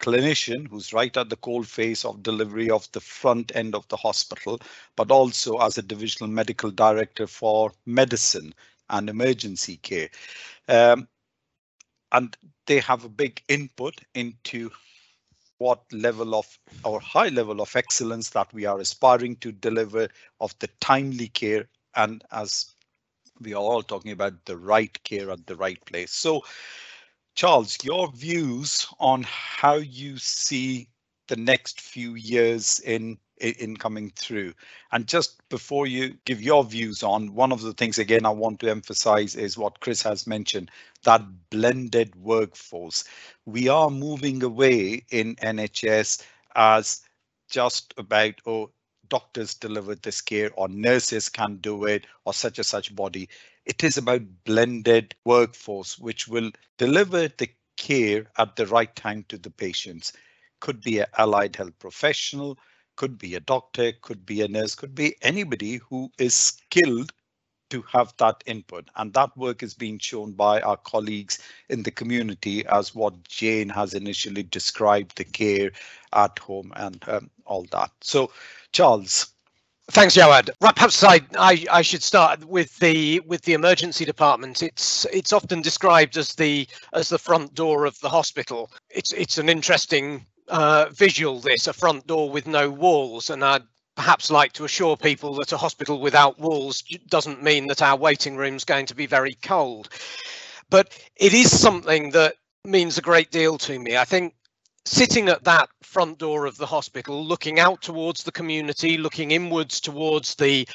clinician 0.00 0.66
who's 0.68 0.92
right 0.92 1.14
at 1.16 1.28
the 1.28 1.36
cold 1.36 1.66
face 1.66 2.04
of 2.04 2.22
delivery 2.22 2.70
of 2.70 2.90
the 2.92 3.00
front 3.00 3.52
end 3.54 3.74
of 3.74 3.86
the 3.88 3.96
hospital, 3.96 4.60
but 4.96 5.10
also 5.10 5.58
as 5.58 5.76
a 5.76 5.82
divisional 5.82 6.30
medical 6.30 6.70
director 6.70 7.26
for 7.26 7.72
medicine 7.86 8.54
and 8.88 9.08
emergency 9.08 9.76
care. 9.78 10.08
Um, 10.68 11.06
and 12.12 12.36
they 12.66 12.80
have 12.80 13.04
a 13.04 13.08
big 13.08 13.42
input 13.48 14.00
into 14.14 14.70
what 15.58 15.80
level 15.92 16.34
of 16.34 16.46
or 16.84 17.00
high 17.00 17.28
level 17.28 17.60
of 17.60 17.76
excellence 17.76 18.30
that 18.30 18.52
we 18.54 18.64
are 18.64 18.80
aspiring 18.80 19.36
to 19.36 19.52
deliver 19.52 20.08
of 20.40 20.58
the 20.58 20.68
timely 20.80 21.28
care 21.28 21.66
and 21.96 22.24
as 22.32 22.74
we 23.40 23.52
are 23.54 23.62
all 23.62 23.82
talking 23.82 24.12
about 24.12 24.44
the 24.46 24.56
right 24.56 25.02
care 25.04 25.30
at 25.30 25.46
the 25.46 25.56
right 25.56 25.84
place. 25.86 26.12
So 26.12 26.42
Charles, 27.34 27.76
your 27.82 28.10
views 28.12 28.86
on 28.98 29.24
how 29.28 29.74
you 29.74 30.18
see 30.18 30.88
the 31.28 31.36
next 31.36 31.80
few 31.80 32.14
years 32.14 32.80
in 32.80 33.18
in 33.38 33.74
coming 33.76 34.12
through. 34.16 34.52
And 34.92 35.06
just 35.06 35.40
before 35.48 35.86
you 35.86 36.14
give 36.26 36.42
your 36.42 36.62
views 36.62 37.02
on 37.02 37.34
one 37.34 37.52
of 37.52 37.62
the 37.62 37.72
things 37.72 37.98
again 37.98 38.26
I 38.26 38.30
want 38.30 38.60
to 38.60 38.70
emphasize 38.70 39.34
is 39.34 39.56
what 39.56 39.80
Chris 39.80 40.02
has 40.02 40.26
mentioned 40.26 40.70
that 41.04 41.22
blended 41.50 42.14
workforce. 42.16 43.04
We 43.46 43.68
are 43.68 43.90
moving 43.90 44.42
away 44.42 45.04
in 45.10 45.36
NHS 45.36 46.22
as 46.54 47.02
just 47.48 47.94
about 47.96 48.34
oh 48.46 48.70
doctors 49.08 49.54
deliver 49.54 49.94
this 49.96 50.20
care 50.20 50.50
or 50.54 50.68
nurses 50.68 51.28
can 51.28 51.56
do 51.56 51.84
it 51.84 52.06
or 52.24 52.32
such 52.32 52.58
a 52.58 52.64
such 52.64 52.94
body 52.94 53.28
it 53.64 53.82
is 53.84 53.96
about 53.98 54.22
blended 54.44 55.14
workforce, 55.24 55.98
which 55.98 56.26
will 56.28 56.50
deliver 56.78 57.28
the 57.28 57.48
care 57.76 58.30
at 58.38 58.56
the 58.56 58.66
right 58.66 58.94
time 58.96 59.24
to 59.28 59.38
the 59.38 59.50
patients. 59.50 60.12
Could 60.60 60.80
be 60.80 60.98
an 61.00 61.06
allied 61.18 61.56
health 61.56 61.78
professional, 61.78 62.58
could 62.96 63.18
be 63.18 63.34
a 63.34 63.40
doctor, 63.40 63.92
could 64.02 64.24
be 64.26 64.42
a 64.42 64.48
nurse, 64.48 64.74
could 64.74 64.94
be 64.94 65.16
anybody 65.22 65.76
who 65.76 66.10
is 66.18 66.34
skilled 66.34 67.12
to 67.70 67.82
have 67.82 68.14
that 68.18 68.42
input. 68.46 68.88
And 68.96 69.12
that 69.14 69.36
work 69.36 69.62
is 69.62 69.74
being 69.74 69.98
shown 69.98 70.32
by 70.32 70.60
our 70.60 70.76
colleagues 70.76 71.38
in 71.68 71.82
the 71.82 71.90
community 71.90 72.66
as 72.66 72.94
what 72.94 73.24
Jane 73.28 73.68
has 73.70 73.94
initially 73.94 74.42
described 74.42 75.16
the 75.16 75.24
care 75.24 75.70
at 76.12 76.38
home 76.38 76.72
and 76.76 77.02
um, 77.08 77.30
all 77.46 77.64
that. 77.72 77.90
So, 78.00 78.32
Charles, 78.72 79.32
Thanks, 79.90 80.14
Jawad. 80.14 80.50
Right, 80.60 80.74
perhaps 80.76 81.02
I, 81.02 81.20
I, 81.36 81.66
I, 81.68 81.82
should 81.82 82.04
start 82.04 82.44
with 82.44 82.78
the 82.78 83.18
with 83.26 83.42
the 83.42 83.54
emergency 83.54 84.04
department. 84.04 84.62
It's 84.62 85.04
it's 85.12 85.32
often 85.32 85.62
described 85.62 86.16
as 86.16 86.32
the 86.36 86.68
as 86.92 87.08
the 87.08 87.18
front 87.18 87.54
door 87.54 87.86
of 87.86 87.98
the 87.98 88.08
hospital. 88.08 88.70
It's 88.88 89.12
it's 89.12 89.36
an 89.38 89.48
interesting 89.48 90.24
uh, 90.46 90.86
visual. 90.92 91.40
This 91.40 91.66
a 91.66 91.72
front 91.72 92.06
door 92.06 92.30
with 92.30 92.46
no 92.46 92.70
walls, 92.70 93.30
and 93.30 93.44
I'd 93.44 93.64
perhaps 94.00 94.30
like 94.30 94.54
to 94.54 94.64
assure 94.64 94.96
people 94.96 95.34
that 95.34 95.52
a 95.52 95.58
hospital 95.58 96.00
without 96.00 96.38
walls 96.38 96.82
doesn't 97.10 97.42
mean 97.42 97.66
that 97.66 97.82
our 97.82 97.98
waiting 97.98 98.34
room's 98.34 98.64
going 98.64 98.86
to 98.86 98.94
be 98.94 99.04
very 99.04 99.34
cold. 99.42 99.90
But 100.70 100.98
it 101.16 101.34
is 101.34 101.60
something 101.60 102.12
that 102.12 102.36
means 102.64 102.96
a 102.96 103.02
great 103.02 103.30
deal 103.30 103.58
to 103.58 103.78
me. 103.78 103.98
I 103.98 104.06
think 104.06 104.32
sitting 104.86 105.28
at 105.28 105.44
that 105.44 105.68
front 105.82 106.16
door 106.16 106.46
of 106.46 106.56
the 106.56 106.64
hospital, 106.64 107.22
looking 107.22 107.60
out 107.60 107.82
towards 107.82 108.22
the 108.22 108.32
community, 108.32 108.96
looking 108.96 109.32
inwards 109.32 109.82
towards 109.82 110.34
the 110.36 110.66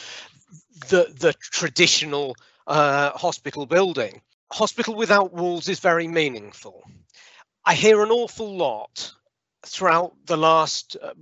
the, 0.90 1.12
the 1.20 1.34
traditional 1.42 2.36
uh, 2.68 3.10
hospital 3.18 3.66
building. 3.66 4.22
Hospital 4.52 4.94
without 4.94 5.34
walls 5.34 5.68
is 5.68 5.80
very 5.80 6.08
meaningful. 6.08 6.84
I 7.66 7.74
hear 7.74 8.04
an 8.04 8.12
awful 8.12 8.56
lot 8.56 9.14
throughout 9.66 10.14
the 10.26 10.38
last 10.38 10.96
uh, 11.02 11.14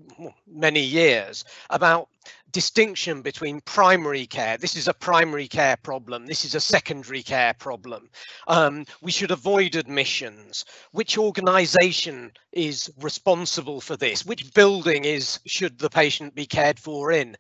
many 0.48 0.82
years 0.82 1.44
about 1.70 2.10
distinction 2.54 3.22
between 3.22 3.60
primary 3.62 4.28
care. 4.28 4.58
This 4.58 4.76
is 4.76 4.88
a 4.88 4.94
primary 4.94 5.48
care 5.48 5.76
problem. 5.76 6.28
This 6.28 6.46
is 6.46 6.56
a 6.56 6.62
secondary 6.62 7.24
care 7.24 7.54
problem. 7.54 8.10
Um, 8.48 8.86
we 9.02 9.12
should 9.12 9.32
avoid 9.32 9.76
admissions. 9.76 10.64
Which 10.92 11.18
organisation 11.18 12.32
is 12.52 12.92
responsible 13.02 13.82
for 13.82 13.98
this? 13.98 14.26
Which 14.26 14.54
building 14.54 15.04
is 15.04 15.40
should 15.46 15.80
the 15.80 15.90
patient 15.90 16.36
be 16.36 16.46
cared 16.46 16.80
for 16.80 17.12
in? 17.12 17.36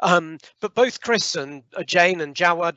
Um, 0.00 0.38
but 0.60 0.74
both 0.74 1.00
Chris 1.00 1.36
and 1.36 1.62
uh, 1.74 1.84
Jane 1.84 2.20
and 2.20 2.34
Jawad 2.34 2.76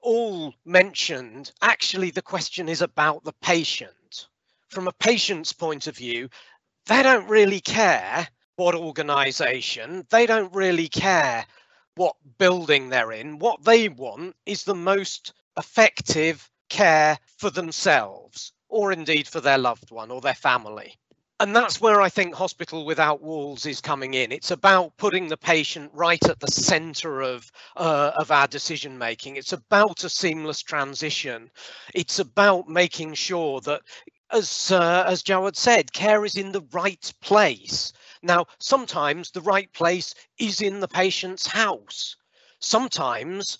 all 0.00 0.54
mentioned 0.64 1.50
actually 1.60 2.10
the 2.10 2.22
question 2.22 2.68
is 2.68 2.80
about 2.80 3.24
the 3.24 3.34
patient. 3.42 4.28
From 4.68 4.86
a 4.86 4.92
patient's 4.92 5.52
point 5.52 5.86
of 5.88 5.96
view, 5.96 6.28
they 6.86 7.02
don't 7.02 7.28
really 7.28 7.60
care 7.60 8.28
what 8.56 8.74
organization, 8.74 10.06
they 10.10 10.26
don't 10.26 10.54
really 10.54 10.88
care 10.88 11.44
what 11.96 12.16
building 12.38 12.88
they're 12.88 13.12
in. 13.12 13.38
What 13.38 13.64
they 13.64 13.88
want 13.88 14.36
is 14.46 14.64
the 14.64 14.74
most 14.74 15.32
effective 15.58 16.48
care 16.68 17.18
for 17.38 17.50
themselves 17.50 18.52
or 18.68 18.92
indeed 18.92 19.28
for 19.28 19.40
their 19.40 19.58
loved 19.58 19.90
one 19.90 20.10
or 20.10 20.20
their 20.20 20.34
family. 20.34 20.96
And 21.38 21.54
that's 21.54 21.82
where 21.82 22.00
I 22.00 22.08
think 22.08 22.34
Hospital 22.34 22.86
Without 22.86 23.22
Walls 23.22 23.66
is 23.66 23.80
coming 23.82 24.14
in. 24.14 24.32
It's 24.32 24.50
about 24.50 24.96
putting 24.96 25.28
the 25.28 25.36
patient 25.36 25.90
right 25.92 26.22
at 26.26 26.40
the 26.40 26.50
center 26.50 27.20
of, 27.20 27.50
uh, 27.76 28.12
of 28.16 28.30
our 28.30 28.46
decision 28.46 28.96
making. 28.96 29.36
It's 29.36 29.52
about 29.52 30.02
a 30.02 30.08
seamless 30.08 30.62
transition. 30.62 31.50
It's 31.94 32.20
about 32.20 32.70
making 32.70 33.14
sure 33.14 33.60
that 33.62 33.82
as 34.32 34.70
uh, 34.70 35.04
as 35.06 35.22
Jawad 35.22 35.56
said, 35.56 35.92
care 35.92 36.24
is 36.24 36.36
in 36.36 36.52
the 36.52 36.66
right 36.72 37.12
place. 37.20 37.92
Now, 38.22 38.46
sometimes 38.58 39.30
the 39.30 39.40
right 39.40 39.72
place 39.72 40.14
is 40.38 40.60
in 40.60 40.80
the 40.80 40.88
patient's 40.88 41.46
house. 41.46 42.16
Sometimes 42.58 43.58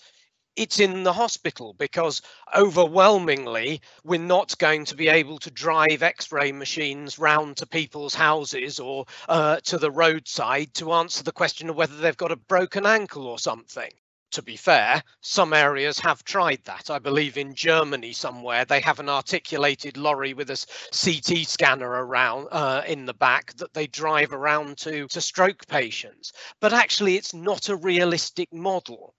it's 0.57 0.79
in 0.79 1.03
the 1.03 1.13
hospital 1.13 1.73
because 1.77 2.21
overwhelmingly 2.55 3.79
we're 4.03 4.19
not 4.19 4.57
going 4.57 4.83
to 4.85 4.95
be 4.95 5.07
able 5.07 5.37
to 5.37 5.51
drive 5.51 6.01
x-ray 6.01 6.51
machines 6.51 7.19
round 7.19 7.55
to 7.57 7.67
people's 7.67 8.15
houses 8.15 8.79
or 8.79 9.05
uh, 9.29 9.57
to 9.57 9.77
the 9.77 9.91
roadside 9.91 10.73
to 10.73 10.93
answer 10.93 11.23
the 11.23 11.31
question 11.31 11.69
of 11.69 11.75
whether 11.75 11.95
they've 11.97 12.17
got 12.17 12.31
a 12.31 12.35
broken 12.35 12.87
ankle 12.87 13.27
or 13.27 13.37
something 13.37 13.91
to 14.37 14.43
be 14.43 14.55
fair, 14.55 15.01
some 15.19 15.51
areas 15.51 15.97
have 15.97 16.23
tried 16.23 16.61
that. 16.65 16.91
I 16.91 16.99
believe 16.99 17.39
in 17.39 17.55
Germany 17.55 18.13
somewhere 18.13 18.65
they 18.65 18.79
have 18.81 18.99
an 18.99 19.09
articulated 19.09 19.97
lorry 19.97 20.35
with 20.35 20.51
a 20.51 20.65
CT 20.91 21.47
scanner 21.47 21.89
around 21.89 22.49
uh, 22.51 22.83
in 22.85 23.07
the 23.07 23.15
back 23.15 23.55
that 23.55 23.73
they 23.73 23.87
drive 23.87 24.33
around 24.33 24.77
to 24.77 25.07
to 25.07 25.21
stroke 25.21 25.65
patients. 25.65 26.33
But 26.61 26.71
actually, 26.71 27.15
it's 27.15 27.33
not 27.33 27.69
a 27.69 27.75
realistic 27.75 28.53
model. 28.53 29.15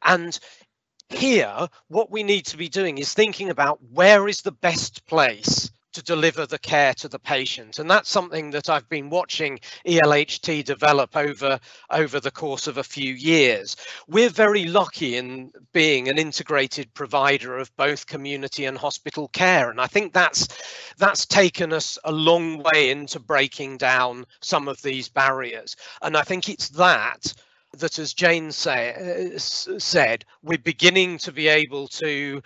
And 0.00 0.38
here, 1.10 1.68
what 1.88 2.10
we 2.10 2.22
need 2.22 2.46
to 2.46 2.56
be 2.56 2.70
doing 2.70 2.96
is 2.96 3.12
thinking 3.12 3.50
about 3.50 3.78
where 3.92 4.26
is 4.26 4.40
the 4.40 4.52
best 4.52 5.04
place 5.04 5.70
to 5.92 6.02
deliver 6.02 6.46
the 6.46 6.58
care 6.58 6.94
to 6.94 7.08
the 7.08 7.18
patient. 7.18 7.78
And 7.78 7.90
that's 7.90 8.08
something 8.08 8.50
that 8.50 8.68
I've 8.68 8.88
been 8.88 9.10
watching 9.10 9.60
ELHT 9.86 10.64
develop 10.64 11.16
over, 11.16 11.58
over 11.90 12.20
the 12.20 12.30
course 12.30 12.66
of 12.66 12.78
a 12.78 12.84
few 12.84 13.14
years. 13.14 13.76
We're 14.08 14.30
very 14.30 14.64
lucky 14.64 15.16
in 15.16 15.52
being 15.72 16.08
an 16.08 16.18
integrated 16.18 16.92
provider 16.94 17.58
of 17.58 17.74
both 17.76 18.06
community 18.06 18.64
and 18.64 18.76
hospital 18.76 19.28
care. 19.28 19.70
And 19.70 19.80
I 19.80 19.86
think 19.86 20.12
that's, 20.12 20.48
that's 20.98 21.26
taken 21.26 21.72
us 21.72 21.98
a 22.04 22.12
long 22.12 22.62
way 22.62 22.90
into 22.90 23.20
breaking 23.20 23.78
down 23.78 24.24
some 24.40 24.68
of 24.68 24.80
these 24.82 25.08
barriers. 25.08 25.76
And 26.02 26.16
I 26.16 26.22
think 26.22 26.48
it's 26.48 26.68
that 26.70 27.34
that, 27.78 27.98
as 27.98 28.12
Jane 28.12 28.52
say, 28.52 29.32
uh, 29.34 29.38
said, 29.38 30.24
we're 30.42 30.58
beginning 30.58 31.18
to 31.18 31.32
be 31.32 31.48
able 31.48 31.88
to 31.88 32.42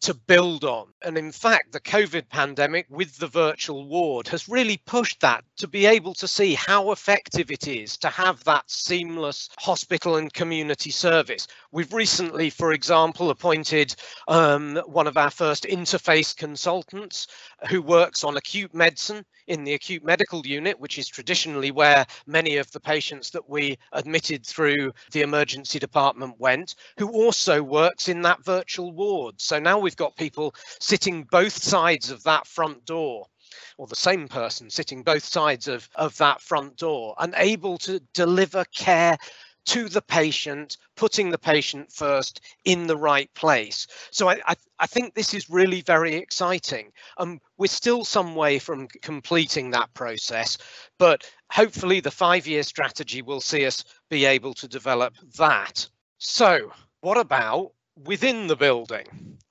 to 0.00 0.14
build 0.14 0.64
on. 0.64 0.88
And 1.02 1.18
in 1.18 1.32
fact, 1.32 1.72
the 1.72 1.80
COVID 1.80 2.28
pandemic 2.28 2.86
with 2.88 3.16
the 3.18 3.26
virtual 3.26 3.86
ward 3.86 4.28
has 4.28 4.48
really 4.48 4.78
pushed 4.86 5.20
that 5.20 5.44
to 5.58 5.68
be 5.68 5.86
able 5.86 6.14
to 6.14 6.28
see 6.28 6.54
how 6.54 6.92
effective 6.92 7.50
it 7.50 7.68
is 7.68 7.96
to 7.98 8.08
have 8.08 8.42
that 8.44 8.70
seamless 8.70 9.48
hospital 9.58 10.16
and 10.16 10.32
community 10.32 10.90
service. 10.90 11.46
We've 11.72 11.92
recently, 11.92 12.50
for 12.50 12.72
example, 12.72 13.30
appointed 13.30 13.94
um, 14.26 14.82
one 14.86 15.06
of 15.06 15.16
our 15.16 15.30
first 15.30 15.62
interface 15.62 16.36
consultants 16.36 17.28
who 17.68 17.80
works 17.80 18.24
on 18.24 18.36
acute 18.36 18.74
medicine 18.74 19.24
in 19.46 19.62
the 19.62 19.74
acute 19.74 20.04
medical 20.04 20.44
unit, 20.44 20.80
which 20.80 20.98
is 20.98 21.06
traditionally 21.06 21.70
where 21.70 22.06
many 22.26 22.56
of 22.56 22.68
the 22.72 22.80
patients 22.80 23.30
that 23.30 23.48
we 23.48 23.78
admitted 23.92 24.44
through 24.44 24.92
the 25.12 25.22
emergency 25.22 25.78
department 25.78 26.34
went, 26.40 26.74
who 26.98 27.08
also 27.12 27.62
works 27.62 28.08
in 28.08 28.20
that 28.22 28.44
virtual 28.44 28.92
ward. 28.92 29.40
So 29.40 29.60
now 29.60 29.78
we've 29.78 29.94
got 29.94 30.16
people 30.16 30.56
sitting 30.80 31.22
both 31.22 31.62
sides 31.62 32.10
of 32.10 32.20
that 32.24 32.48
front 32.48 32.84
door 32.84 33.26
or 33.78 33.86
the 33.86 33.96
same 33.96 34.28
person 34.28 34.70
sitting 34.70 35.02
both 35.02 35.24
sides 35.24 35.68
of, 35.68 35.88
of 35.94 36.16
that 36.18 36.40
front 36.40 36.76
door 36.76 37.14
and 37.18 37.32
able 37.36 37.78
to 37.78 38.00
deliver 38.12 38.64
care 38.74 39.16
to 39.70 39.88
the 39.88 40.02
patient, 40.02 40.76
putting 40.96 41.30
the 41.30 41.38
patient 41.38 41.92
first 41.92 42.40
in 42.64 42.88
the 42.88 42.96
right 42.96 43.32
place. 43.34 43.86
So 44.10 44.28
I, 44.28 44.40
I, 44.44 44.54
I 44.80 44.86
think 44.86 45.14
this 45.14 45.32
is 45.32 45.48
really 45.48 45.80
very 45.82 46.14
exciting. 46.14 46.90
Um, 47.18 47.40
we're 47.56 47.68
still 47.68 48.04
some 48.04 48.34
way 48.34 48.58
from 48.58 48.88
completing 49.00 49.70
that 49.70 49.94
process, 49.94 50.58
but 50.98 51.30
hopefully 51.52 52.00
the 52.00 52.10
five-year 52.10 52.64
strategy 52.64 53.22
will 53.22 53.40
see 53.40 53.64
us 53.64 53.84
be 54.08 54.24
able 54.24 54.54
to 54.54 54.66
develop 54.66 55.14
that. 55.38 55.88
So 56.18 56.72
what 57.00 57.16
about 57.16 57.70
within 58.04 58.48
the 58.48 58.56
building? 58.56 59.06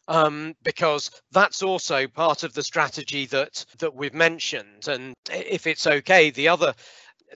Um, 0.09 0.55
because 0.63 1.11
that's 1.31 1.63
also 1.63 2.07
part 2.07 2.43
of 2.43 2.53
the 2.53 2.63
strategy 2.63 3.27
that 3.27 3.63
that 3.77 3.93
we've 3.93 4.15
mentioned. 4.15 4.87
And 4.87 5.13
if 5.31 5.67
it's 5.67 5.85
okay, 5.85 6.31
the 6.31 6.47
other 6.47 6.73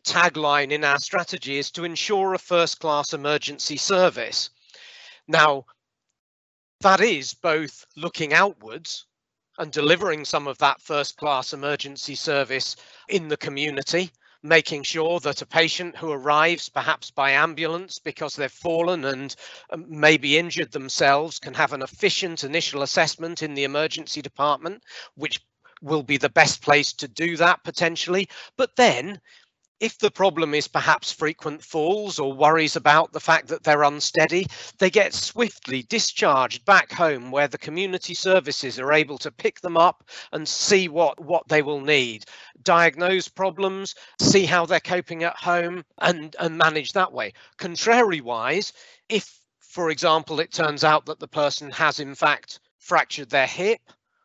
tagline 0.01 0.71
in 0.71 0.83
our 0.83 0.99
strategy 0.99 1.57
is 1.57 1.71
to 1.71 1.83
ensure 1.83 2.33
a 2.33 2.39
first 2.39 2.79
class 2.79 3.13
emergency 3.13 3.77
service. 3.77 4.49
Now, 5.27 5.65
that 6.81 6.99
is 6.99 7.33
both 7.33 7.85
looking 7.95 8.33
outwards 8.33 9.05
and 9.57 9.71
delivering 9.71 10.25
some 10.25 10.47
of 10.47 10.57
that 10.57 10.81
first 10.81 11.17
class 11.17 11.53
emergency 11.53 12.15
service 12.15 12.75
in 13.07 13.27
the 13.27 13.37
community, 13.37 14.11
making 14.41 14.83
sure 14.83 15.19
that 15.21 15.41
a 15.41 15.45
patient 15.45 15.95
who 15.95 16.11
arrives 16.11 16.67
perhaps 16.67 17.11
by 17.11 17.31
ambulance 17.31 17.99
because 17.99 18.35
they've 18.35 18.51
fallen 18.51 19.05
and 19.05 19.35
um, 19.69 19.85
maybe 19.87 20.37
injured 20.37 20.71
themselves 20.71 21.39
can 21.39 21.53
have 21.53 21.71
an 21.71 21.81
efficient 21.81 22.43
initial 22.43 22.81
assessment 22.81 23.43
in 23.43 23.53
the 23.53 23.63
emergency 23.63 24.21
department, 24.21 24.83
which 25.15 25.39
will 25.81 26.03
be 26.03 26.17
the 26.17 26.29
best 26.29 26.61
place 26.61 26.91
to 26.93 27.07
do 27.07 27.37
that 27.37 27.63
potentially. 27.63 28.27
But 28.57 28.75
then 28.75 29.21
if 29.83 29.97
the 29.97 30.09
problem 30.09 30.53
is 30.53 30.65
perhaps 30.65 31.11
frequent 31.11 31.61
falls 31.61 32.17
or 32.17 32.31
worries 32.31 32.77
about 32.77 33.11
the 33.11 33.19
fact 33.19 33.49
that 33.49 33.63
they're 33.63 33.83
unsteady, 33.83 34.47
they 34.77 34.89
get 34.89 35.13
swiftly 35.13 35.83
discharged 35.83 36.63
back 36.63 36.89
home 36.89 37.31
where 37.31 37.49
the 37.49 37.57
community 37.57 38.13
services 38.13 38.79
are 38.79 38.93
able 38.93 39.17
to 39.17 39.29
pick 39.29 39.59
them 39.59 39.75
up 39.75 40.05
and 40.31 40.47
see 40.47 40.87
what, 40.87 41.19
what 41.19 41.45
they 41.49 41.61
will 41.61 41.81
need, 41.81 42.23
diagnose 42.63 43.27
problems, 43.27 43.93
see 44.21 44.45
how 44.45 44.65
they're 44.65 44.79
coping 44.79 45.25
at 45.25 45.35
home 45.35 45.83
and, 45.99 46.33
and 46.39 46.57
manage 46.57 46.93
that 46.93 47.11
way. 47.11 47.33
Contrary 47.57 48.21
wise, 48.21 48.71
if, 49.09 49.37
for 49.59 49.89
example, 49.89 50.39
it 50.39 50.53
turns 50.53 50.85
out 50.85 51.05
that 51.07 51.19
the 51.19 51.27
person 51.27 51.69
has 51.71 51.99
in 51.99 52.15
fact 52.15 52.61
fractured 52.79 53.29
their 53.29 53.47
hip 53.47 53.81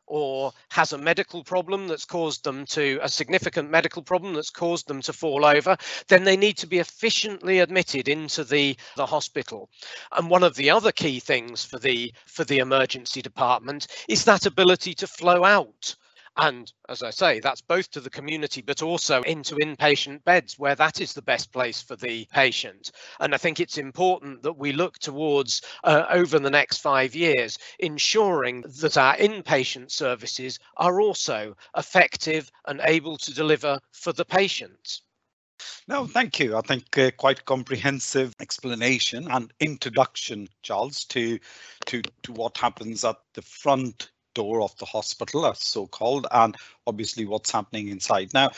or 0.09 0.53
has 0.71 0.93
a 0.93 0.99
medical 0.99 1.45
problem 1.45 1.87
that's 1.87 2.05
caused 2.05 2.45
them 2.45 2.65
to 2.67 2.99
a 3.03 3.09
significant 3.09 3.71
medical 3.71 4.03
problem 4.03 4.35
that's 4.35 4.51
caused 4.51 4.89
them 4.89 5.01
to 5.03 5.13
fall 5.13 5.45
over, 5.45 5.77
then 6.09 6.25
they 6.25 6.37
need 6.37 6.57
to 6.57 6.67
be 6.67 6.79
efficiently 6.79 7.61
admitted 7.61 8.09
into 8.09 8.45
the, 8.45 8.77
the 8.97 9.07
hospital. 9.07 9.71
And 10.17 10.31
one 10.31 10.43
of 10.43 10.57
the 10.57 10.71
other 10.71 10.93
key 10.93 11.21
things 11.21 11.65
for 11.65 11.79
the 11.79 12.13
for 12.27 12.45
the 12.45 12.59
emergency 12.59 13.23
department 13.23 13.87
is 14.09 14.25
that 14.25 14.47
ability 14.47 14.95
to 14.95 15.07
flow 15.07 15.45
out 15.45 15.95
and 16.37 16.73
as 16.89 17.03
I 17.03 17.11
say, 17.11 17.41
that's 17.41 17.61
both 17.61 17.91
to 17.93 18.01
the 18.01 18.11
community, 18.11 18.63
but 18.63 18.83
also 18.83 19.23
into 19.23 19.57
inpatient 19.57 20.25
beds 20.25 20.59
where 20.59 20.75
that 20.75 21.01
is 21.01 21.13
the 21.13 21.23
best 21.23 21.53
place 21.53 21.83
for 21.83 21.97
the 21.97 22.27
patient. 22.33 22.93
And 23.21 23.35
I 23.35 23.39
think 23.39 23.61
it's 23.61 23.79
important 23.79 24.43
that 24.43 24.59
we 24.59 24.73
look 24.73 24.99
towards 24.99 25.63
uh, 25.85 26.05
over 26.11 26.39
the 26.39 26.51
next 26.51 26.79
five 26.79 27.15
years, 27.15 27.59
ensuring 27.79 28.65
that 28.81 28.97
our 28.97 29.17
inpatient 29.17 29.91
services 29.91 30.59
are 30.77 31.01
also 31.01 31.55
effective 31.77 32.51
and 32.67 32.81
able 32.85 33.17
to 33.19 33.35
deliver 33.35 33.79
for 33.93 34.13
the 34.13 34.25
patient. 34.25 35.01
No, 35.89 36.07
thank 36.07 36.39
you. 36.39 36.57
I 36.57 36.61
think 36.61 36.97
uh, 36.97 37.11
quite 37.17 37.45
comprehensive 37.45 38.35
explanation 38.41 39.29
and 39.31 39.53
introduction, 39.59 40.49
Charles, 40.63 41.05
to 41.07 41.39
to 41.87 42.03
to 42.23 42.33
what 42.33 42.57
happens 42.59 43.05
at 43.05 43.17
the 43.35 43.43
front 43.43 44.11
door 44.35 44.63
of 44.63 44.77
the 44.79 44.87
hospital, 44.87 45.47
as 45.47 45.61
so 45.61 45.87
called, 45.87 46.27
and 46.31 46.57
obviously 46.87 47.25
what's 47.25 47.51
happening 47.51 47.89
inside. 47.89 48.33
Now, 48.35 48.51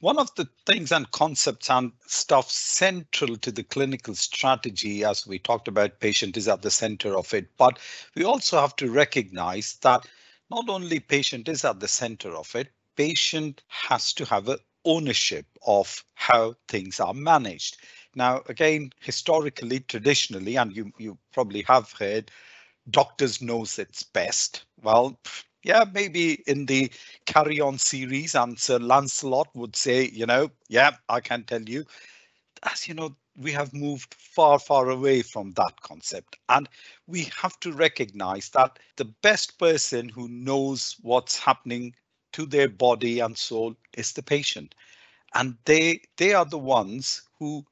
one 0.00 0.18
of 0.18 0.34
the 0.34 0.46
things 0.66 0.92
and 0.92 1.10
concepts 1.10 1.70
and 1.70 1.90
stuff 2.06 2.50
central 2.50 3.36
to 3.36 3.50
the 3.50 3.62
clinical 3.62 4.14
strategy, 4.14 5.04
as 5.04 5.26
we 5.26 5.38
talked 5.38 5.68
about, 5.68 6.00
patient 6.00 6.36
is 6.36 6.48
at 6.48 6.62
the 6.62 6.70
center 6.70 7.16
of 7.16 7.32
it, 7.32 7.48
but 7.56 7.78
we 8.14 8.24
also 8.24 8.60
have 8.60 8.76
to 8.76 8.90
recognize 8.90 9.78
that 9.82 10.06
not 10.50 10.68
only 10.68 11.00
patient 11.00 11.48
is 11.48 11.64
at 11.64 11.80
the 11.80 11.88
center 11.88 12.36
of 12.36 12.54
it, 12.54 12.68
patient 12.96 13.62
has 13.68 14.12
to 14.12 14.24
have 14.26 14.48
a 14.48 14.58
ownership 14.84 15.46
of 15.66 16.04
how 16.14 16.54
things 16.68 17.00
are 17.00 17.12
managed. 17.12 17.78
Now, 18.14 18.42
again, 18.48 18.92
historically, 19.00 19.80
traditionally, 19.80 20.56
and 20.56 20.74
you, 20.74 20.92
you 20.98 21.18
probably 21.32 21.62
have 21.62 21.92
heard, 21.92 22.30
doctors 22.90 23.40
knows 23.42 23.78
it's 23.78 24.02
best. 24.02 24.64
Well, 24.82 25.18
yeah, 25.62 25.84
maybe 25.92 26.42
in 26.46 26.66
the 26.66 26.90
Carry 27.26 27.60
On 27.60 27.78
series, 27.78 28.34
and 28.34 28.58
Sir 28.58 28.78
Lancelot 28.78 29.48
would 29.54 29.76
say, 29.76 30.08
you 30.08 30.26
know, 30.26 30.50
yeah, 30.68 30.92
I 31.08 31.20
can 31.20 31.44
tell 31.44 31.62
you. 31.62 31.84
As 32.62 32.88
you 32.88 32.94
know, 32.94 33.16
we 33.36 33.52
have 33.52 33.72
moved 33.74 34.14
far, 34.14 34.58
far 34.58 34.90
away 34.90 35.22
from 35.22 35.52
that 35.52 35.80
concept. 35.82 36.38
And 36.48 36.68
we 37.06 37.24
have 37.40 37.58
to 37.60 37.72
recognize 37.72 38.50
that 38.50 38.78
the 38.96 39.06
best 39.06 39.58
person 39.58 40.08
who 40.08 40.28
knows 40.28 40.96
what's 41.02 41.38
happening 41.38 41.94
to 42.32 42.46
their 42.46 42.68
body 42.68 43.20
and 43.20 43.36
soul 43.36 43.74
is 43.96 44.12
the 44.12 44.22
patient. 44.22 44.74
And 45.34 45.56
they 45.66 46.02
they 46.16 46.34
are 46.34 46.46
the 46.46 46.58
ones 46.58 47.22
who 47.38 47.64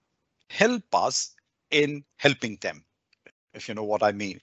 help 0.50 0.84
us 0.94 1.34
in 1.70 2.04
helping 2.16 2.56
them, 2.60 2.84
if 3.54 3.68
you 3.68 3.74
know 3.74 3.84
what 3.84 4.02
I 4.02 4.12
mean. 4.12 4.40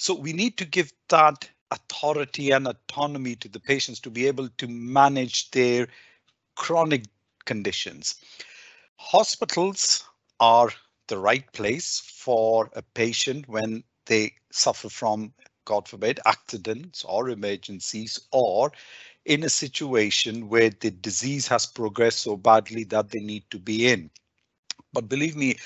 So 0.00 0.14
we 0.14 0.32
need 0.32 0.56
to 0.56 0.64
give 0.64 0.94
that 1.10 1.50
authority 1.70 2.52
and 2.52 2.66
autonomy 2.66 3.36
to 3.36 3.50
the 3.50 3.60
patients 3.60 4.00
to 4.00 4.10
be 4.10 4.26
able 4.26 4.48
to 4.56 4.66
manage 4.66 5.50
their 5.50 5.88
chronic 6.56 7.04
conditions. 7.44 8.14
Hospitals 8.96 10.02
are 10.40 10.70
the 11.08 11.18
right 11.18 11.52
place 11.52 12.00
for 12.00 12.70
a 12.72 12.80
patient 12.80 13.46
when 13.46 13.84
they 14.06 14.32
suffer 14.50 14.88
from, 14.88 15.34
God 15.66 15.86
forbid, 15.86 16.18
accidents 16.24 17.04
or 17.04 17.28
emergencies 17.28 18.18
or 18.32 18.72
in 19.26 19.42
a 19.42 19.50
situation 19.50 20.48
where 20.48 20.70
the 20.70 20.92
disease 20.92 21.46
has 21.48 21.66
progressed 21.66 22.20
so 22.20 22.38
badly 22.38 22.84
that 22.84 23.10
they 23.10 23.20
need 23.20 23.44
to 23.50 23.58
be 23.58 23.86
in. 23.86 24.10
But 24.94 25.10
believe 25.10 25.36
me, 25.36 25.56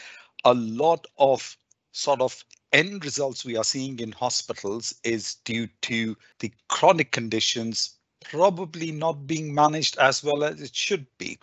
a 0.44 0.54
lot 0.54 1.06
of 1.18 1.56
sort 1.92 2.20
of 2.20 2.44
end 2.74 3.04
results 3.04 3.44
we 3.44 3.56
are 3.56 3.64
seeing 3.64 4.00
in 4.00 4.10
hospitals 4.10 4.94
is 5.04 5.36
due 5.44 5.68
to 5.82 6.16
the 6.40 6.52
chronic 6.68 7.12
conditions 7.12 7.98
probably 8.24 8.90
not 8.90 9.26
being 9.28 9.54
managed 9.54 9.96
as 9.98 10.24
well 10.24 10.42
as 10.42 10.60
it 10.60 10.74
should 10.74 11.06
be. 11.16 11.38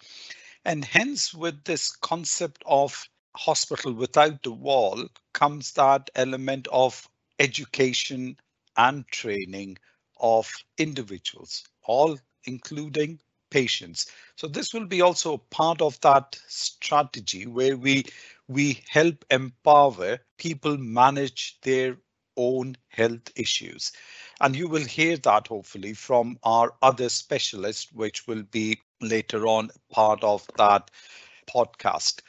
And 0.65 0.83
hence, 0.83 1.33
with 1.33 1.63
this 1.63 1.95
concept 1.95 2.61
of 2.65 3.07
hospital 3.35 3.93
without 3.93 4.43
the 4.43 4.51
wall 4.51 5.07
comes 5.33 5.71
that 5.73 6.09
element 6.15 6.67
of 6.71 7.07
education 7.39 8.35
and 8.77 9.07
training 9.07 9.77
of 10.19 10.51
individuals, 10.77 11.63
all 11.83 12.19
including 12.43 13.19
patients. 13.49 14.11
So 14.35 14.47
this 14.47 14.73
will 14.73 14.85
be 14.85 15.01
also 15.01 15.37
part 15.37 15.81
of 15.81 15.99
that 16.01 16.37
strategy 16.47 17.45
where 17.45 17.77
we 17.77 18.05
we 18.51 18.81
help 18.89 19.23
empower 19.31 20.19
people 20.37 20.77
manage 20.77 21.57
their 21.61 21.97
own 22.35 22.75
health 22.89 23.31
issues. 23.35 23.91
And 24.41 24.55
you 24.55 24.67
will 24.67 24.83
hear 24.85 25.17
that 25.17 25.47
hopefully 25.47 25.93
from 25.93 26.37
our 26.43 26.73
other 26.81 27.07
specialists, 27.09 27.91
which 27.93 28.27
will 28.27 28.43
be 28.43 28.79
later 28.99 29.47
on 29.47 29.71
part 29.89 30.23
of 30.23 30.45
that 30.57 30.91
podcast. 31.49 32.21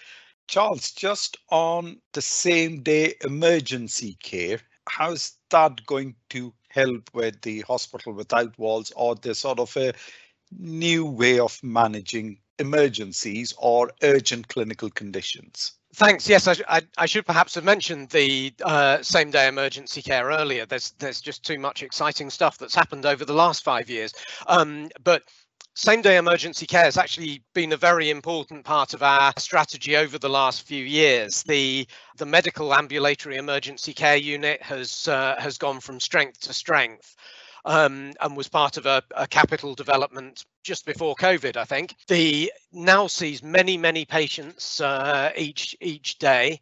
Charles, 0.49 0.93
just 0.93 1.39
on 1.51 2.01
the 2.13 2.23
same 2.23 2.83
day 2.83 3.15
emergency 3.25 4.17
care, 4.23 4.61
how's 4.89 5.39
that 5.51 5.85
going 5.87 6.15
to 6.31 6.55
help 6.69 7.11
with 7.15 7.41
the 7.43 7.63
hospital 7.63 8.13
without 8.13 8.57
walls 8.59 8.93
or 8.97 9.15
the 9.17 9.35
sort 9.35 9.59
of 9.59 9.77
a 9.77 9.93
new 10.53 11.05
way 11.05 11.39
of 11.39 11.59
managing 11.63 12.39
emergencies 12.59 13.55
or 13.59 13.93
urgent 14.03 14.49
clinical 14.49 14.91
conditions? 14.91 15.73
Thanks. 15.95 16.27
Yes, 16.27 16.49
I, 16.49 16.57
I, 16.69 16.81
I, 16.97 17.07
should 17.07 17.27
perhaps 17.27 17.55
have 17.55 17.65
mentioned 17.65 18.09
the 18.09 18.55
uh, 18.65 19.03
same 19.03 19.31
day 19.31 19.47
emergency 19.47 20.01
care 20.01 20.27
earlier. 20.27 20.65
There's 20.65 20.93
there's 20.99 21.21
just 21.21 21.45
too 21.45 21.59
much 21.59 21.83
exciting 21.83 22.31
stuff 22.31 22.57
that's 22.57 22.75
happened 22.75 23.05
over 23.05 23.27
the 23.27 23.35
last 23.35 23.63
five 23.63 23.91
years. 23.91 24.15
Um, 24.47 24.89
but 25.05 25.23
same 25.75 26.01
day 26.01 26.17
emergency 26.17 26.67
care 26.67 26.85
has 26.85 26.97
actually 26.97 27.43
been 27.55 27.73
a 27.73 27.77
very 27.77 28.09
important 28.09 28.65
part 28.65 28.95
of 28.95 29.03
our 29.03 29.35
strategy 29.37 29.97
over 29.97 30.19
the 30.19 30.31
last 30.31 30.67
few 30.67 30.83
years. 30.83 31.43
The 31.43 31.87
the 32.17 32.27
medical 32.27 32.73
ambulatory 32.73 33.37
emergency 33.37 33.93
care 33.93 34.17
unit 34.17 34.63
has 34.63 35.09
uh, 35.09 35.35
has 35.39 35.59
gone 35.59 35.81
from 35.81 36.01
strength 36.01 36.41
to 36.41 36.55
strength 36.55 37.17
um, 37.65 38.13
and 38.21 38.37
was 38.37 38.49
part 38.49 38.77
of 38.77 38.87
a, 38.87 39.03
a, 39.17 39.27
capital 39.27 39.75
development 39.75 40.45
just 40.65 40.85
before 40.85 41.15
COVID, 41.15 41.57
I 41.57 41.65
think. 41.65 41.95
The 42.09 42.53
now 42.73 43.07
sees 43.07 43.43
many, 43.43 43.77
many 43.77 44.05
patients 44.05 44.81
uh, 44.81 45.31
each 45.37 45.77
each 45.81 46.19
day. 46.19 46.61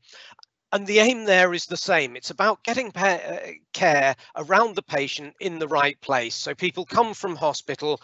And 0.73 0.87
the 0.87 1.01
aim 1.01 1.25
there 1.25 1.53
is 1.53 1.67
the 1.67 1.77
same. 1.77 2.15
It's 2.15 2.31
about 2.31 2.63
getting 2.63 2.93
uh, 2.95 3.39
care 3.73 4.15
around 4.37 4.77
the 4.77 4.83
patient 4.83 5.35
in 5.41 5.59
the 5.59 5.67
right 5.67 6.01
place. 6.01 6.37
So 6.37 6.55
people 6.55 6.85
come 6.85 7.13
from 7.13 7.35
hospital, 7.35 8.01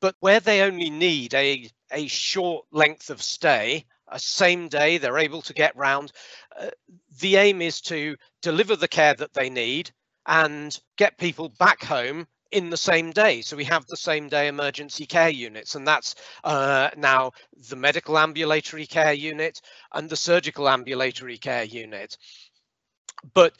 but 0.00 0.14
where 0.20 0.40
they 0.40 0.62
only 0.62 0.88
need 0.88 1.34
a, 1.34 1.68
a 1.92 2.06
short 2.06 2.64
length 2.72 3.10
of 3.10 3.20
stay, 3.20 3.84
a 4.08 4.18
same 4.18 4.68
day, 4.68 4.96
they're 4.96 5.18
able 5.18 5.42
to 5.42 5.52
get 5.52 5.76
round. 5.76 6.12
Uh, 6.58 6.70
the 7.20 7.36
aim 7.36 7.60
is 7.60 7.82
to 7.82 8.16
deliver 8.40 8.76
the 8.76 8.88
care 8.88 9.14
that 9.14 9.34
they 9.34 9.50
need 9.50 9.90
and 10.26 10.80
get 10.96 11.18
people 11.18 11.50
back 11.50 11.84
home 11.84 12.26
in 12.52 12.70
the 12.70 12.76
same 12.76 13.10
day. 13.10 13.40
So 13.40 13.56
we 13.56 13.64
have 13.64 13.86
the 13.86 13.96
same 13.96 14.28
day 14.28 14.48
emergency 14.48 15.06
care 15.06 15.28
units, 15.28 15.74
and 15.74 15.86
that's 15.86 16.14
uh, 16.44 16.90
now 16.96 17.32
the 17.68 17.76
medical 17.76 18.18
ambulatory 18.18 18.86
care 18.86 19.12
unit 19.12 19.60
and 19.92 20.08
the 20.08 20.16
surgical 20.16 20.68
ambulatory 20.68 21.38
care 21.38 21.64
unit. 21.64 22.16
But 23.34 23.54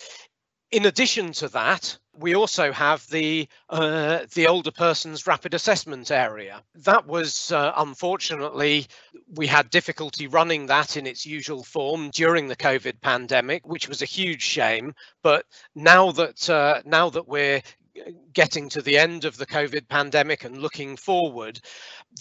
in 0.70 0.86
addition 0.86 1.32
to 1.32 1.48
that, 1.48 1.96
we 2.18 2.34
also 2.34 2.72
have 2.72 3.06
the 3.08 3.48
uh, 3.68 4.20
the 4.34 4.46
older 4.46 4.70
persons 4.70 5.26
rapid 5.26 5.54
assessment 5.54 6.10
area. 6.10 6.62
That 6.74 7.06
was 7.06 7.52
uh, 7.52 7.72
unfortunately 7.76 8.86
we 9.34 9.46
had 9.46 9.70
difficulty 9.70 10.26
running 10.26 10.66
that 10.66 10.96
in 10.96 11.06
its 11.06 11.26
usual 11.26 11.62
form 11.62 12.10
during 12.10 12.48
the 12.48 12.56
COVID 12.56 13.00
pandemic, 13.00 13.66
which 13.66 13.88
was 13.88 14.02
a 14.02 14.06
huge 14.06 14.42
shame. 14.42 14.94
But 15.22 15.44
now 15.74 16.12
that 16.12 16.48
uh, 16.50 16.82
now 16.84 17.10
that 17.10 17.28
we're 17.28 17.62
getting 18.32 18.68
to 18.70 18.82
the 18.82 18.98
end 18.98 19.24
of 19.24 19.36
the 19.36 19.46
COVID 19.46 19.88
pandemic 19.88 20.44
and 20.44 20.58
looking 20.58 20.96
forward, 20.96 21.60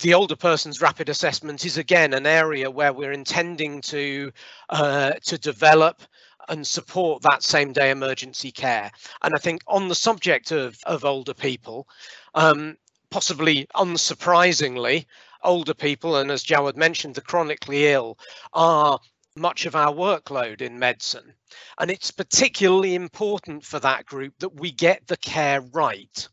the 0.01 0.13
older 0.13 0.35
person's 0.35 0.81
rapid 0.81 1.09
assessment 1.09 1.65
is 1.65 1.77
again 1.77 2.13
an 2.13 2.25
area 2.25 2.69
where 2.69 2.93
we're 2.93 3.11
intending 3.11 3.81
to 3.81 4.31
uh, 4.69 5.13
to 5.25 5.38
develop 5.38 6.01
and 6.49 6.65
support 6.65 7.21
that 7.23 7.43
same 7.43 7.73
day 7.73 7.91
emergency 7.91 8.51
care. 8.51 8.91
And 9.21 9.33
I 9.35 9.39
think 9.39 9.63
on 9.67 9.88
the 9.88 9.95
subject 9.95 10.51
of, 10.51 10.77
of 10.85 11.03
older 11.05 11.33
people, 11.33 11.88
um, 12.35 12.77
possibly 13.09 13.67
unsurprisingly, 13.75 15.05
older 15.43 15.73
people, 15.73 16.17
and 16.17 16.31
as 16.31 16.43
Jawad 16.43 16.75
mentioned, 16.75 17.15
the 17.15 17.21
chronically 17.21 17.88
ill 17.88 18.17
are 18.53 18.99
much 19.35 19.65
of 19.65 19.75
our 19.75 19.93
workload 19.93 20.61
in 20.61 20.79
medicine. 20.79 21.33
And 21.79 21.91
it's 21.91 22.11
particularly 22.11 22.95
important 22.95 23.63
for 23.63 23.79
that 23.79 24.05
group 24.05 24.33
that 24.39 24.59
we 24.59 24.71
get 24.71 25.07
the 25.07 25.17
care 25.17 25.61
right. 25.61 26.27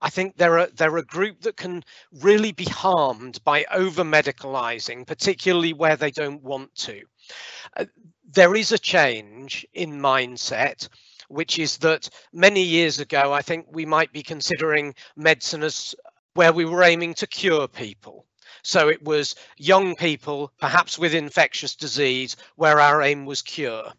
I 0.00 0.10
think 0.10 0.36
they're 0.36 0.58
a, 0.58 0.70
they're 0.70 0.96
a 0.98 1.04
group 1.04 1.40
that 1.42 1.56
can 1.56 1.82
really 2.12 2.52
be 2.52 2.64
harmed 2.64 3.42
by 3.44 3.64
over 3.72 4.04
medicalizing, 4.04 5.06
particularly 5.06 5.72
where 5.72 5.96
they 5.96 6.10
don't 6.10 6.42
want 6.42 6.74
to. 6.76 7.02
Uh, 7.76 7.86
there 8.30 8.54
is 8.54 8.72
a 8.72 8.78
change 8.78 9.66
in 9.72 10.00
mindset, 10.00 10.88
which 11.28 11.58
is 11.58 11.78
that 11.78 12.08
many 12.32 12.62
years 12.62 13.00
ago, 13.00 13.32
I 13.32 13.42
think 13.42 13.66
we 13.70 13.86
might 13.86 14.12
be 14.12 14.22
considering 14.22 14.94
medicine 15.16 15.62
as 15.62 15.94
where 16.34 16.52
we 16.52 16.64
were 16.64 16.82
aiming 16.82 17.14
to 17.14 17.26
cure 17.26 17.68
people. 17.68 18.26
So 18.62 18.88
it 18.88 19.02
was 19.02 19.34
young 19.56 19.94
people, 19.94 20.52
perhaps 20.58 20.98
with 20.98 21.14
infectious 21.14 21.76
disease, 21.76 22.36
where 22.56 22.80
our 22.80 23.02
aim 23.02 23.26
was 23.26 23.42
cure. 23.42 23.92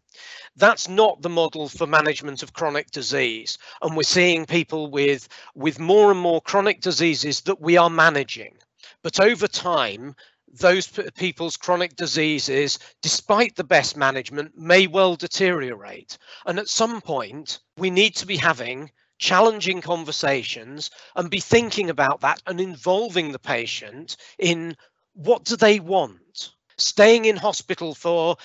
That's 0.57 0.87
not 0.87 1.21
the 1.21 1.29
model 1.29 1.67
for 1.67 1.85
management 1.85 2.41
of 2.41 2.53
chronic 2.53 2.91
disease. 2.91 3.57
And 3.81 3.95
we're 3.95 4.03
seeing 4.03 4.45
people 4.45 4.89
with, 4.89 5.27
with 5.53 5.79
more 5.79 6.11
and 6.11 6.19
more 6.19 6.41
chronic 6.41 6.79
diseases 6.79 7.41
that 7.41 7.59
we 7.59 7.75
are 7.75 7.89
managing. 7.89 8.55
But 9.03 9.19
over 9.19 9.47
time, 9.47 10.15
those 10.47 10.87
people's 10.87 11.57
chronic 11.57 11.97
diseases, 11.97 12.79
despite 13.01 13.55
the 13.55 13.65
best 13.65 13.97
management, 13.97 14.57
may 14.57 14.87
well 14.87 15.17
deteriorate. 15.17 16.17
And 16.45 16.57
at 16.57 16.69
some 16.69 17.01
point, 17.01 17.59
we 17.77 17.89
need 17.89 18.15
to 18.15 18.25
be 18.25 18.37
having 18.37 18.91
challenging 19.17 19.81
conversations 19.81 20.89
and 21.15 21.29
be 21.29 21.39
thinking 21.39 21.89
about 21.89 22.21
that 22.21 22.41
and 22.47 22.61
involving 22.61 23.31
the 23.31 23.39
patient 23.39 24.15
in 24.39 24.75
what 25.13 25.43
do 25.43 25.55
they 25.57 25.79
want 25.79 26.51
staying 26.77 27.25
in 27.25 27.37
hospital 27.37 27.93
for 27.95 28.37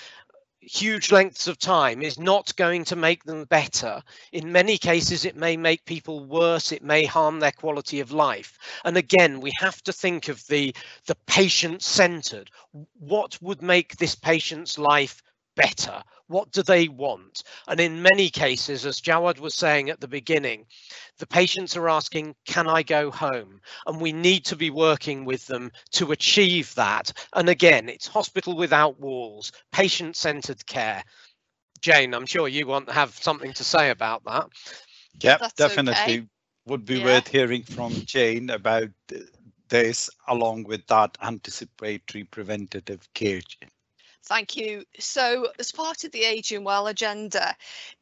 huge 0.61 1.11
lengths 1.11 1.47
of 1.47 1.57
time 1.57 2.01
is 2.01 2.19
not 2.19 2.55
going 2.55 2.85
to 2.85 2.95
make 2.95 3.23
them 3.23 3.45
better. 3.45 4.01
In 4.31 4.51
many 4.51 4.77
cases, 4.77 5.25
it 5.25 5.35
may 5.35 5.57
make 5.57 5.85
people 5.85 6.23
worse. 6.23 6.71
It 6.71 6.83
may 6.83 7.05
harm 7.05 7.39
their 7.39 7.51
quality 7.51 7.99
of 7.99 8.11
life. 8.11 8.57
And 8.85 8.95
again, 8.95 9.41
we 9.41 9.51
have 9.57 9.81
to 9.83 9.93
think 9.93 10.27
of 10.27 10.45
the, 10.47 10.75
the 11.07 11.17
patient 11.27 11.81
centered. 11.81 12.49
What 12.99 13.41
would 13.41 13.61
make 13.61 13.97
this 13.97 14.15
patient's 14.15 14.77
life 14.77 15.21
better? 15.55 16.03
What 16.31 16.51
do 16.51 16.63
they 16.63 16.87
want? 16.87 17.43
And 17.67 17.79
in 17.79 18.01
many 18.01 18.29
cases, 18.29 18.85
as 18.85 19.01
Jawad 19.01 19.39
was 19.39 19.53
saying 19.53 19.89
at 19.89 19.99
the 19.99 20.07
beginning, 20.07 20.65
the 21.17 21.27
patients 21.27 21.75
are 21.75 21.89
asking, 21.89 22.35
can 22.45 22.67
I 22.67 22.83
go 22.83 23.11
home? 23.11 23.59
And 23.85 23.99
we 23.99 24.13
need 24.13 24.45
to 24.45 24.55
be 24.55 24.69
working 24.69 25.25
with 25.25 25.45
them 25.47 25.71
to 25.91 26.13
achieve 26.13 26.73
that. 26.75 27.11
And 27.33 27.49
again, 27.49 27.89
it's 27.89 28.07
hospital 28.07 28.55
without 28.55 28.99
walls, 28.99 29.51
patient 29.71 30.15
centered 30.15 30.65
care. 30.65 31.03
Jane, 31.81 32.13
I'm 32.13 32.25
sure 32.25 32.47
you 32.47 32.65
want 32.65 32.87
to 32.87 32.93
have 32.93 33.11
something 33.11 33.51
to 33.53 33.63
say 33.63 33.89
about 33.89 34.23
that. 34.23 34.47
Yeah, 35.19 35.37
definitely 35.57 36.19
okay. 36.19 36.27
would 36.65 36.85
be 36.85 36.99
yeah. 36.99 37.05
worth 37.05 37.27
hearing 37.27 37.63
from 37.63 37.91
Jane 38.05 38.51
about 38.51 38.89
this 39.67 40.09
along 40.27 40.63
with 40.63 40.85
that 40.87 41.17
anticipatory 41.21 42.23
preventative 42.23 43.07
care. 43.13 43.41
Thank 44.23 44.55
you. 44.55 44.85
So, 44.99 45.47
as 45.59 45.71
part 45.71 46.03
of 46.03 46.11
the 46.11 46.23
Aging 46.23 46.63
Well 46.63 46.87
agenda, 46.87 47.55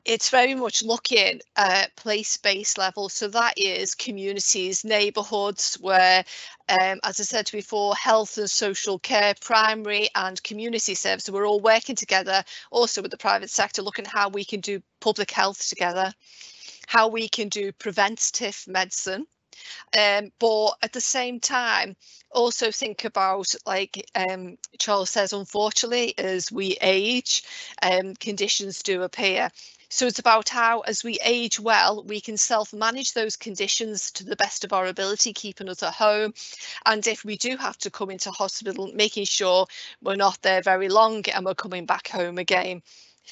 it's 0.06 0.30
very 0.30 0.54
much 0.54 0.84
looking 0.84 1.40
at 1.56 1.96
place-based 1.96 2.78
level. 2.78 3.10
So 3.10 3.30
that 3.30 3.58
is 3.58 3.96
communities, 3.96 4.84
neighbourhoods, 4.84 5.76
where, 5.76 6.26
um, 6.68 7.00
as 7.04 7.20
I 7.20 7.24
said 7.24 7.50
before, 7.52 7.96
health 7.96 8.38
and 8.38 8.50
social 8.50 9.00
care, 9.00 9.34
primary 9.42 10.10
and 10.14 10.42
community 10.44 10.94
services, 10.94 11.32
we're 11.32 11.48
all 11.48 11.62
working 11.62 11.96
together. 11.96 12.44
Also 12.70 13.02
with 13.02 13.12
the 13.12 13.18
private 13.18 13.50
sector, 13.50 13.82
looking 13.82 14.06
at 14.06 14.12
how 14.12 14.30
we 14.30 14.44
can 14.44 14.60
do 14.60 14.82
public 15.00 15.32
health 15.32 15.68
together, 15.70 16.14
how 16.88 17.08
we 17.08 17.30
can 17.30 17.48
do 17.48 17.72
preventative 17.72 18.64
medicine 18.68 19.26
um, 19.98 20.32
but 20.40 20.74
at 20.82 20.94
the 20.94 21.02
same 21.02 21.40
time, 21.40 21.96
also 22.32 22.72
think 22.72 23.06
about 23.06 23.54
like 23.66 24.10
um, 24.16 24.58
Charles 24.78 25.10
says, 25.10 25.34
unfortunately, 25.34 26.18
as 26.18 26.52
we 26.52 26.78
age, 26.82 27.44
um, 27.82 28.16
conditions 28.16 28.84
do 28.84 29.04
appear. 29.04 29.50
So 29.92 30.06
it's 30.06 30.20
about 30.20 30.50
how, 30.50 30.82
as 30.82 31.04
we 31.04 31.18
age 31.24 31.60
well, 31.60 32.04
we 32.04 32.22
can 32.22 32.38
self-manage 32.38 33.14
those 33.14 33.36
conditions 33.36 34.12
to 34.12 34.24
the 34.24 34.36
best 34.36 34.64
of 34.64 34.72
our 34.72 34.86
ability, 34.86 35.34
keeping 35.34 35.68
us 35.68 35.82
at 35.82 35.96
home. 35.96 36.34
And 36.86 37.06
if 37.08 37.26
we 37.26 37.38
do 37.38 37.58
have 37.58 37.78
to 37.80 37.90
come 37.90 38.12
into 38.12 38.30
hospital, 38.30 38.92
making 38.94 39.26
sure 39.26 39.66
we're 40.04 40.16
not 40.16 40.40
there 40.44 40.62
very 40.62 40.90
long 40.90 41.28
and 41.30 41.44
we're 41.44 41.56
coming 41.56 41.88
back 41.88 42.08
home 42.08 42.38
again. 42.38 42.84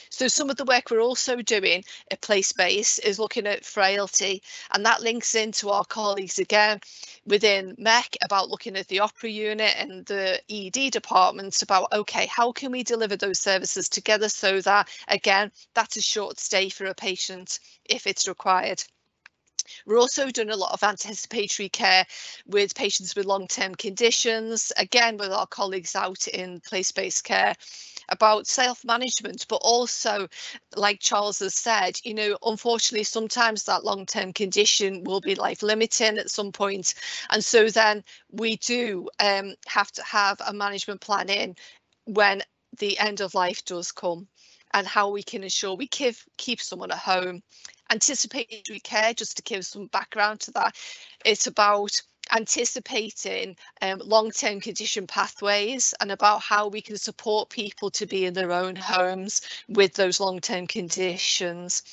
So 0.10 0.28
some 0.28 0.50
of 0.50 0.58
the 0.58 0.66
work 0.66 0.90
we're 0.90 1.02
also 1.02 1.42
doing 1.42 1.84
at 2.12 2.22
Place 2.22 2.52
Base 2.52 3.00
is 3.00 3.20
looking 3.20 3.48
at 3.48 3.66
frailty, 3.66 4.42
and 4.72 4.86
that 4.86 5.02
links 5.02 5.36
into 5.36 5.70
our 5.70 5.86
colleagues 5.86 6.40
again 6.40 6.80
within 7.26 7.76
MEC 7.78 8.16
about 8.24 8.50
looking 8.50 8.76
at 8.76 8.88
the 8.88 9.00
OPRA 9.02 9.32
unit 9.32 9.76
and 9.78 10.06
the 10.06 10.42
ED 10.50 10.92
departments 10.92 11.62
about, 11.62 11.92
okay, 11.94 12.26
how 12.28 12.52
can 12.52 12.72
we 12.72 12.84
deliver 12.84 13.16
those 13.16 13.40
services 13.40 13.90
together 13.90 14.30
so 14.30 14.62
that, 14.62 14.90
again, 15.08 15.52
that's 15.74 15.98
a 15.98 16.02
short 16.02 16.40
stay 16.40 16.70
for 16.70 16.86
a 16.86 16.94
patient 16.94 17.60
if 17.86 18.08
it's 18.08 18.28
required. 18.28 18.84
We're 19.86 20.00
also 20.00 20.30
doing 20.30 20.50
a 20.50 20.56
lot 20.56 20.74
of 20.74 20.84
anticipatory 20.84 21.70
care 21.70 22.06
with 22.46 22.76
patients 22.76 23.16
with 23.16 23.26
long-term 23.26 23.76
conditions, 23.76 24.72
again 24.78 25.18
with 25.18 25.32
our 25.32 25.48
colleagues 25.48 25.96
out 25.96 26.28
in 26.28 26.60
place-based 26.62 27.24
care 27.24 27.56
about 28.10 28.48
self-management, 28.48 29.46
but 29.50 29.58
also, 29.58 30.28
like 30.76 31.00
Charles 31.00 31.40
has 31.40 31.56
said, 31.56 32.00
you 32.04 32.14
know, 32.14 32.38
unfortunately, 32.44 33.04
sometimes 33.04 33.64
that 33.64 33.84
long-term 33.84 34.34
condition 34.34 35.04
will 35.04 35.20
be 35.20 35.36
life-limiting 35.36 36.18
at 36.18 36.30
some 36.30 36.52
point, 36.52 36.94
and 37.32 37.44
so 37.44 37.70
then 37.70 38.04
we 38.32 38.58
do 38.58 39.10
um, 39.20 39.54
have 39.68 39.92
to 39.92 40.04
have 40.04 40.40
a 40.48 40.54
management 40.54 41.02
plan 41.02 41.30
in 41.30 41.56
when 42.06 42.42
the 42.80 42.98
end 43.00 43.22
of 43.22 43.34
life 43.34 43.64
does 43.66 43.92
come 43.92 44.28
and 44.74 44.86
how 44.86 45.10
we 45.10 45.24
can 45.24 45.44
ensure 45.44 45.76
we 45.76 45.88
keep 45.88 46.16
keep 46.38 46.62
someone 46.62 46.92
at 46.92 46.98
home 46.98 47.42
anticipatory 47.92 48.80
care, 48.80 49.14
just 49.14 49.38
to 49.38 49.44
give 49.44 49.66
some 49.66 49.88
background 49.88 50.40
to 50.42 50.52
that, 50.52 50.76
it's 51.26 51.48
about 51.48 52.02
anticipating 52.36 53.56
um, 53.82 54.02
long-term 54.04 54.60
condition 54.60 55.08
pathways 55.08 55.94
and 56.02 56.12
about 56.12 56.42
how 56.42 56.68
we 56.68 56.82
can 56.82 56.98
support 56.98 57.50
people 57.50 57.90
to 57.92 58.06
be 58.06 58.26
in 58.26 58.34
their 58.34 58.52
own 58.52 58.76
homes 58.76 59.42
with 59.70 59.94
those 59.94 60.20
long-term 60.20 60.68
conditions. 60.68 61.84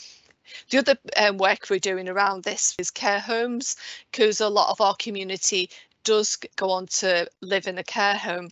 The 0.71 0.79
other 0.79 0.99
um, 1.17 1.39
work 1.39 1.67
we're 1.71 1.79
doing 1.79 2.09
around 2.09 2.43
this 2.43 2.75
is 2.79 2.91
care 2.91 3.21
homes, 3.21 3.77
because 4.11 4.41
a 4.41 4.49
lot 4.49 4.71
of 4.71 4.81
our 4.81 4.95
community 4.97 5.71
does 6.03 6.37
go 6.57 6.71
on 6.71 6.87
to 6.87 7.27
live 7.41 7.67
in 7.67 7.79
a 7.79 7.85
care 7.85 8.17
home 8.17 8.51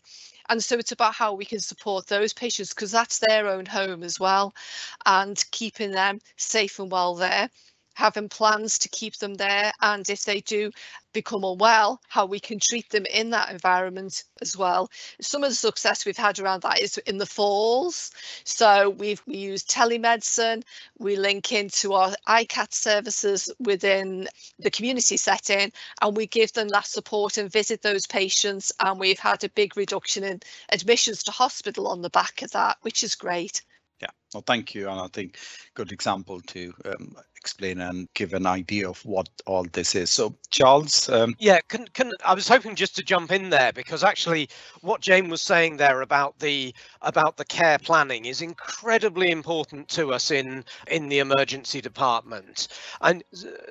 and 0.52 0.62
so 0.62 0.76
it's 0.76 0.92
about 0.92 1.14
how 1.14 1.32
we 1.32 1.46
can 1.46 1.60
support 1.60 2.06
those 2.06 2.34
patients 2.34 2.74
because 2.74 2.90
that's 2.92 3.20
their 3.20 3.48
own 3.48 3.64
home 3.64 4.02
as 4.02 4.20
well 4.20 4.54
and 5.06 5.42
keeping 5.50 5.92
them 5.92 6.20
safe 6.36 6.78
and 6.78 6.92
well 6.92 7.14
there 7.14 7.48
having 7.94 8.28
plans 8.28 8.78
to 8.78 8.88
keep 8.88 9.16
them 9.18 9.35
there 9.35 9.72
and 9.81 10.09
if 10.09 10.24
they 10.24 10.40
do 10.40 10.70
become 11.12 11.44
unwell 11.44 12.00
how 12.09 12.26
we 12.26 12.40
can 12.40 12.59
treat 12.59 12.88
them 12.90 13.05
in 13.07 13.31
that 13.31 13.50
environment 13.50 14.24
as 14.40 14.57
well. 14.57 14.90
Some 15.20 15.44
of 15.44 15.50
the 15.50 15.55
success 15.55 16.05
we've 16.05 16.16
had 16.16 16.38
around 16.38 16.62
that 16.62 16.81
is 16.81 16.98
in 16.98 17.18
the 17.18 17.26
falls. 17.26 18.11
So 18.44 18.90
we've 18.90 19.22
we 19.26 19.37
use 19.37 19.64
telemedicine. 19.64 20.62
We 20.98 21.16
link 21.16 21.52
into 21.52 21.92
our 21.92 22.14
ICAT 22.26 22.72
services 22.72 23.50
within 23.59 24.28
the 24.59 24.70
community 24.70 25.16
setting 25.16 25.72
and 26.00 26.16
we 26.16 26.26
give 26.26 26.52
them 26.52 26.68
that 26.68 26.87
support 26.87 27.38
and 27.38 27.50
visit 27.50 27.83
those 27.83 28.07
patients 28.07 28.72
and 28.81 28.98
we've 28.98 29.18
had 29.18 29.44
a 29.44 29.48
big 29.50 29.76
reduction 29.76 30.24
in 30.24 30.40
admissions 30.70 31.22
to 31.24 31.31
hospital 31.31 31.88
on 31.88 32.02
the 32.02 32.11
back 32.11 32.42
of 32.42 32.50
that 32.52 32.78
which 32.83 33.05
is 33.05 33.14
great 33.14 33.62
yeah 34.02 34.10
well 34.34 34.44
thank 34.46 34.74
you 34.74 34.88
and 34.88 35.00
i 35.00 35.06
think 35.08 35.38
good 35.74 35.92
example 35.92 36.40
to 36.42 36.72
um, 36.84 37.16
explain 37.42 37.80
and 37.80 38.08
give 38.14 38.34
an 38.34 38.46
idea 38.46 38.88
of 38.88 39.04
what 39.04 39.28
all 39.46 39.64
this 39.72 39.96
is. 39.96 40.10
So, 40.10 40.36
Charles. 40.50 41.08
Um... 41.08 41.34
Yeah, 41.40 41.58
can 41.68 41.86
can 41.88 42.12
I 42.24 42.34
was 42.34 42.46
hoping 42.46 42.76
just 42.76 42.94
to 42.96 43.02
jump 43.02 43.32
in 43.32 43.50
there 43.50 43.72
because 43.72 44.04
actually, 44.04 44.48
what 44.80 45.00
Jane 45.00 45.28
was 45.28 45.42
saying 45.42 45.76
there 45.76 46.02
about 46.02 46.38
the 46.38 46.72
about 47.02 47.36
the 47.36 47.44
care 47.44 47.78
planning 47.78 48.26
is 48.26 48.42
incredibly 48.42 49.32
important 49.32 49.88
to 49.88 50.12
us 50.12 50.30
in 50.30 50.64
in 50.86 51.08
the 51.08 51.18
emergency 51.18 51.80
department. 51.80 52.68
And 53.00 53.24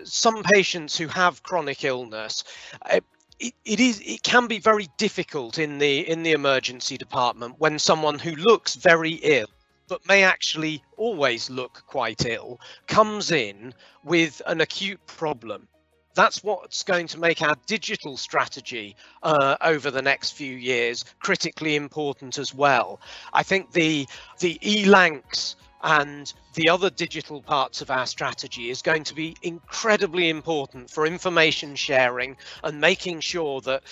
some 0.03 0.43
patients 0.43 0.97
who 0.97 1.07
have 1.07 1.43
chronic 1.43 1.85
illness. 1.85 2.43
Uh, 2.91 2.99
it, 3.39 3.55
it 3.65 3.79
is 3.79 4.01
it 4.05 4.21
can 4.21 4.45
be 4.47 4.59
very 4.59 4.87
difficult 4.97 5.57
in 5.57 5.79
the 5.79 6.07
in 6.07 6.23
the 6.23 6.33
emergency 6.33 6.97
department 6.97 7.55
when 7.57 7.79
someone 7.79 8.19
who 8.19 8.35
looks 8.35 8.75
very 8.75 9.13
ill 9.13 9.47
but 9.91 10.07
may 10.07 10.23
actually 10.23 10.81
always 10.95 11.49
look 11.49 11.83
quite 11.85 12.25
ill, 12.25 12.61
comes 12.87 13.29
in 13.29 13.73
with 14.05 14.41
an 14.47 14.61
acute 14.61 15.05
problem. 15.05 15.67
That's 16.15 16.41
what's 16.41 16.83
going 16.83 17.07
to 17.07 17.19
make 17.19 17.41
our 17.41 17.57
digital 17.67 18.15
strategy 18.15 18.95
uh, 19.21 19.57
over 19.59 19.91
the 19.91 20.01
next 20.01 20.31
few 20.31 20.55
years 20.55 21.03
critically 21.19 21.75
important 21.75 22.37
as 22.37 22.55
well. 22.55 23.01
I 23.33 23.43
think 23.43 23.73
the 23.73 24.07
the 24.39 24.57
e-lancs 24.63 25.57
and 25.83 26.33
the 26.53 26.69
other 26.69 26.89
digital 26.89 27.41
parts 27.41 27.81
of 27.81 27.91
our 27.91 28.05
strategy 28.05 28.69
is 28.69 28.81
going 28.81 29.03
to 29.03 29.13
be 29.13 29.35
incredibly 29.41 30.29
important 30.29 30.89
for 30.89 31.05
information 31.05 31.75
sharing 31.75 32.37
and 32.63 32.79
making 32.79 33.19
sure 33.19 33.59
that 33.61 33.83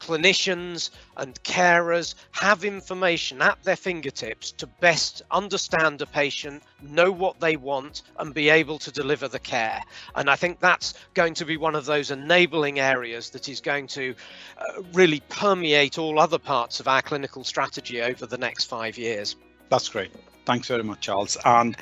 clinicians 0.00 0.90
and 1.16 1.42
carers 1.42 2.14
have 2.32 2.64
information 2.64 3.42
at 3.42 3.62
their 3.62 3.76
fingertips 3.76 4.52
to 4.52 4.66
best 4.66 5.22
understand 5.30 6.02
a 6.02 6.06
patient, 6.06 6.62
know 6.82 7.10
what 7.10 7.40
they 7.40 7.56
want, 7.56 8.02
and 8.18 8.34
be 8.34 8.48
able 8.48 8.78
to 8.78 8.90
deliver 8.90 9.28
the 9.28 9.38
care. 9.38 9.82
And 10.14 10.30
I 10.30 10.36
think 10.36 10.60
that's 10.60 10.94
going 11.14 11.34
to 11.34 11.44
be 11.44 11.56
one 11.56 11.74
of 11.74 11.86
those 11.86 12.10
enabling 12.10 12.78
areas 12.78 13.30
that 13.30 13.48
is 13.48 13.60
going 13.60 13.86
to 13.88 14.14
uh, 14.58 14.82
really 14.92 15.20
permeate 15.28 15.98
all 15.98 16.18
other 16.18 16.38
parts 16.38 16.80
of 16.80 16.88
our 16.88 17.02
clinical 17.02 17.44
strategy 17.44 18.02
over 18.02 18.26
the 18.26 18.38
next 18.38 18.64
five 18.64 18.98
years. 18.98 19.36
That's 19.68 19.88
great. 19.88 20.12
Thanks 20.44 20.68
very 20.68 20.84
much, 20.84 21.00
Charles. 21.00 21.36
And 21.44 21.76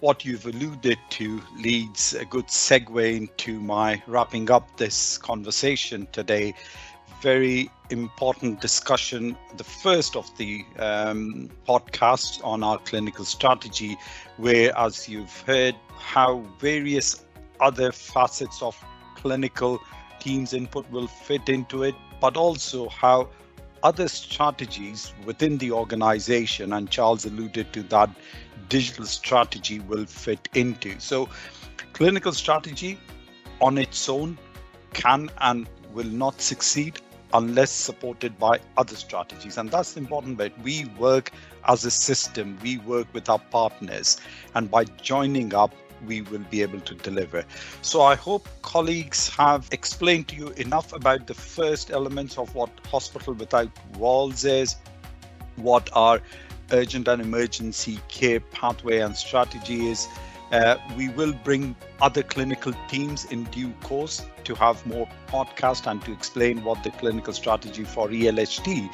what 0.00 0.24
you've 0.24 0.46
alluded 0.46 0.98
to 1.10 1.42
leads 1.58 2.14
a 2.14 2.24
good 2.24 2.46
segue 2.46 3.16
into 3.16 3.60
my 3.60 4.02
wrapping 4.06 4.50
up 4.50 4.76
this 4.78 5.18
conversation 5.18 6.08
today 6.10 6.54
very 7.20 7.70
important 7.90 8.60
discussion, 8.60 9.36
the 9.56 9.64
first 9.64 10.16
of 10.16 10.36
the 10.38 10.64
um, 10.78 11.50
podcasts 11.68 12.42
on 12.44 12.62
our 12.62 12.78
clinical 12.78 13.24
strategy, 13.24 13.96
where, 14.36 14.76
as 14.78 15.08
you've 15.08 15.40
heard, 15.42 15.74
how 15.98 16.44
various 16.58 17.24
other 17.60 17.92
facets 17.92 18.62
of 18.62 18.76
clinical 19.16 19.80
teams' 20.18 20.54
input 20.54 20.90
will 20.90 21.06
fit 21.06 21.48
into 21.48 21.82
it, 21.82 21.94
but 22.20 22.36
also 22.36 22.88
how 22.88 23.28
other 23.82 24.08
strategies 24.08 25.12
within 25.24 25.58
the 25.58 25.72
organization, 25.72 26.72
and 26.72 26.90
Charles 26.90 27.24
alluded 27.24 27.72
to 27.72 27.82
that, 27.84 28.10
digital 28.68 29.04
strategy 29.04 29.80
will 29.80 30.06
fit 30.06 30.48
into. 30.54 30.98
So, 31.00 31.28
clinical 31.92 32.32
strategy 32.32 32.98
on 33.60 33.78
its 33.78 34.08
own 34.08 34.38
can 34.92 35.30
and 35.38 35.68
will 35.92 36.06
not 36.06 36.40
succeed 36.40 37.00
unless 37.32 37.70
supported 37.70 38.38
by 38.38 38.58
other 38.76 38.96
strategies. 38.96 39.58
And 39.58 39.70
that's 39.70 39.96
important 39.96 40.38
bit. 40.38 40.52
We 40.62 40.86
work 40.98 41.30
as 41.66 41.84
a 41.84 41.90
system, 41.90 42.58
we 42.62 42.78
work 42.78 43.06
with 43.12 43.28
our 43.28 43.38
partners, 43.38 44.18
and 44.54 44.70
by 44.70 44.84
joining 44.84 45.54
up, 45.54 45.74
we 46.06 46.22
will 46.22 46.44
be 46.50 46.62
able 46.62 46.80
to 46.80 46.94
deliver. 46.94 47.44
So 47.82 48.00
I 48.02 48.14
hope 48.14 48.48
colleagues 48.62 49.28
have 49.30 49.68
explained 49.70 50.28
to 50.28 50.36
you 50.36 50.48
enough 50.56 50.92
about 50.94 51.26
the 51.26 51.34
first 51.34 51.90
elements 51.90 52.38
of 52.38 52.54
what 52.54 52.70
Hospital 52.86 53.34
Without 53.34 53.70
Walls 53.96 54.44
is, 54.44 54.76
what 55.56 55.90
our 55.92 56.20
urgent 56.72 57.08
and 57.08 57.20
emergency 57.20 58.00
care 58.08 58.40
pathway 58.40 59.00
and 59.00 59.14
strategy 59.14 59.88
is, 59.88 60.08
uh, 60.52 60.76
we 60.96 61.08
will 61.10 61.32
bring 61.44 61.76
other 62.00 62.22
clinical 62.22 62.72
teams 62.88 63.24
in 63.26 63.44
due 63.44 63.72
course 63.82 64.26
to 64.44 64.54
have 64.54 64.84
more 64.86 65.08
podcast 65.28 65.90
and 65.90 66.02
to 66.02 66.12
explain 66.12 66.64
what 66.64 66.82
the 66.82 66.90
clinical 66.90 67.32
strategy 67.32 67.84
for 67.84 68.08
ELHT, 68.08 68.92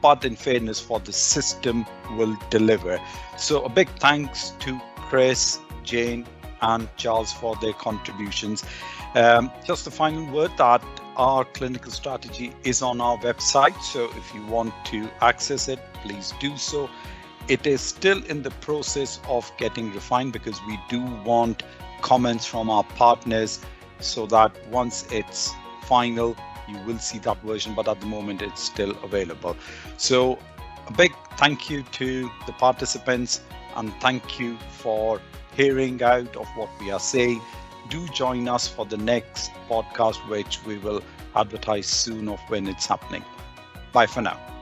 but 0.00 0.24
in 0.24 0.36
fairness 0.36 0.80
for 0.80 1.00
the 1.00 1.12
system 1.12 1.84
will 2.16 2.36
deliver. 2.50 3.00
So 3.36 3.62
a 3.64 3.68
big 3.68 3.88
thanks 3.98 4.50
to 4.60 4.80
Chris, 4.96 5.58
Jane, 5.82 6.26
and 6.62 6.88
Charles 6.96 7.32
for 7.32 7.56
their 7.56 7.74
contributions. 7.74 8.64
Um, 9.14 9.50
just 9.66 9.86
a 9.86 9.90
final 9.90 10.26
word 10.32 10.50
that 10.56 10.82
our 11.16 11.44
clinical 11.44 11.92
strategy 11.92 12.52
is 12.64 12.82
on 12.82 13.00
our 13.00 13.18
website. 13.18 13.80
So 13.82 14.10
if 14.16 14.34
you 14.34 14.44
want 14.46 14.72
to 14.86 15.08
access 15.20 15.68
it, 15.68 15.78
please 16.02 16.32
do 16.40 16.56
so 16.56 16.88
it 17.48 17.66
is 17.66 17.80
still 17.80 18.24
in 18.24 18.42
the 18.42 18.50
process 18.50 19.20
of 19.28 19.50
getting 19.58 19.92
refined 19.92 20.32
because 20.32 20.60
we 20.66 20.78
do 20.88 21.00
want 21.24 21.62
comments 22.00 22.46
from 22.46 22.70
our 22.70 22.84
partners 22.84 23.60
so 24.00 24.26
that 24.26 24.52
once 24.68 25.06
it's 25.10 25.52
final 25.82 26.36
you 26.68 26.78
will 26.86 26.98
see 26.98 27.18
that 27.18 27.40
version 27.42 27.74
but 27.74 27.86
at 27.88 28.00
the 28.00 28.06
moment 28.06 28.40
it's 28.40 28.62
still 28.62 28.92
available. 29.02 29.56
So 29.98 30.38
a 30.86 30.92
big 30.92 31.12
thank 31.36 31.68
you 31.68 31.82
to 31.82 32.30
the 32.46 32.52
participants 32.52 33.42
and 33.76 33.92
thank 34.00 34.38
you 34.38 34.56
for 34.70 35.20
hearing 35.54 36.02
out 36.02 36.36
of 36.36 36.46
what 36.56 36.70
we 36.80 36.90
are 36.90 37.00
saying. 37.00 37.40
Do 37.90 38.06
join 38.08 38.48
us 38.48 38.66
for 38.66 38.86
the 38.86 38.96
next 38.96 39.50
podcast 39.68 40.16
which 40.28 40.64
we 40.64 40.78
will 40.78 41.02
advertise 41.36 41.86
soon 41.86 42.28
of 42.28 42.40
when 42.48 42.66
it's 42.66 42.86
happening. 42.86 43.24
Bye 43.92 44.06
for 44.06 44.22
now 44.22 44.53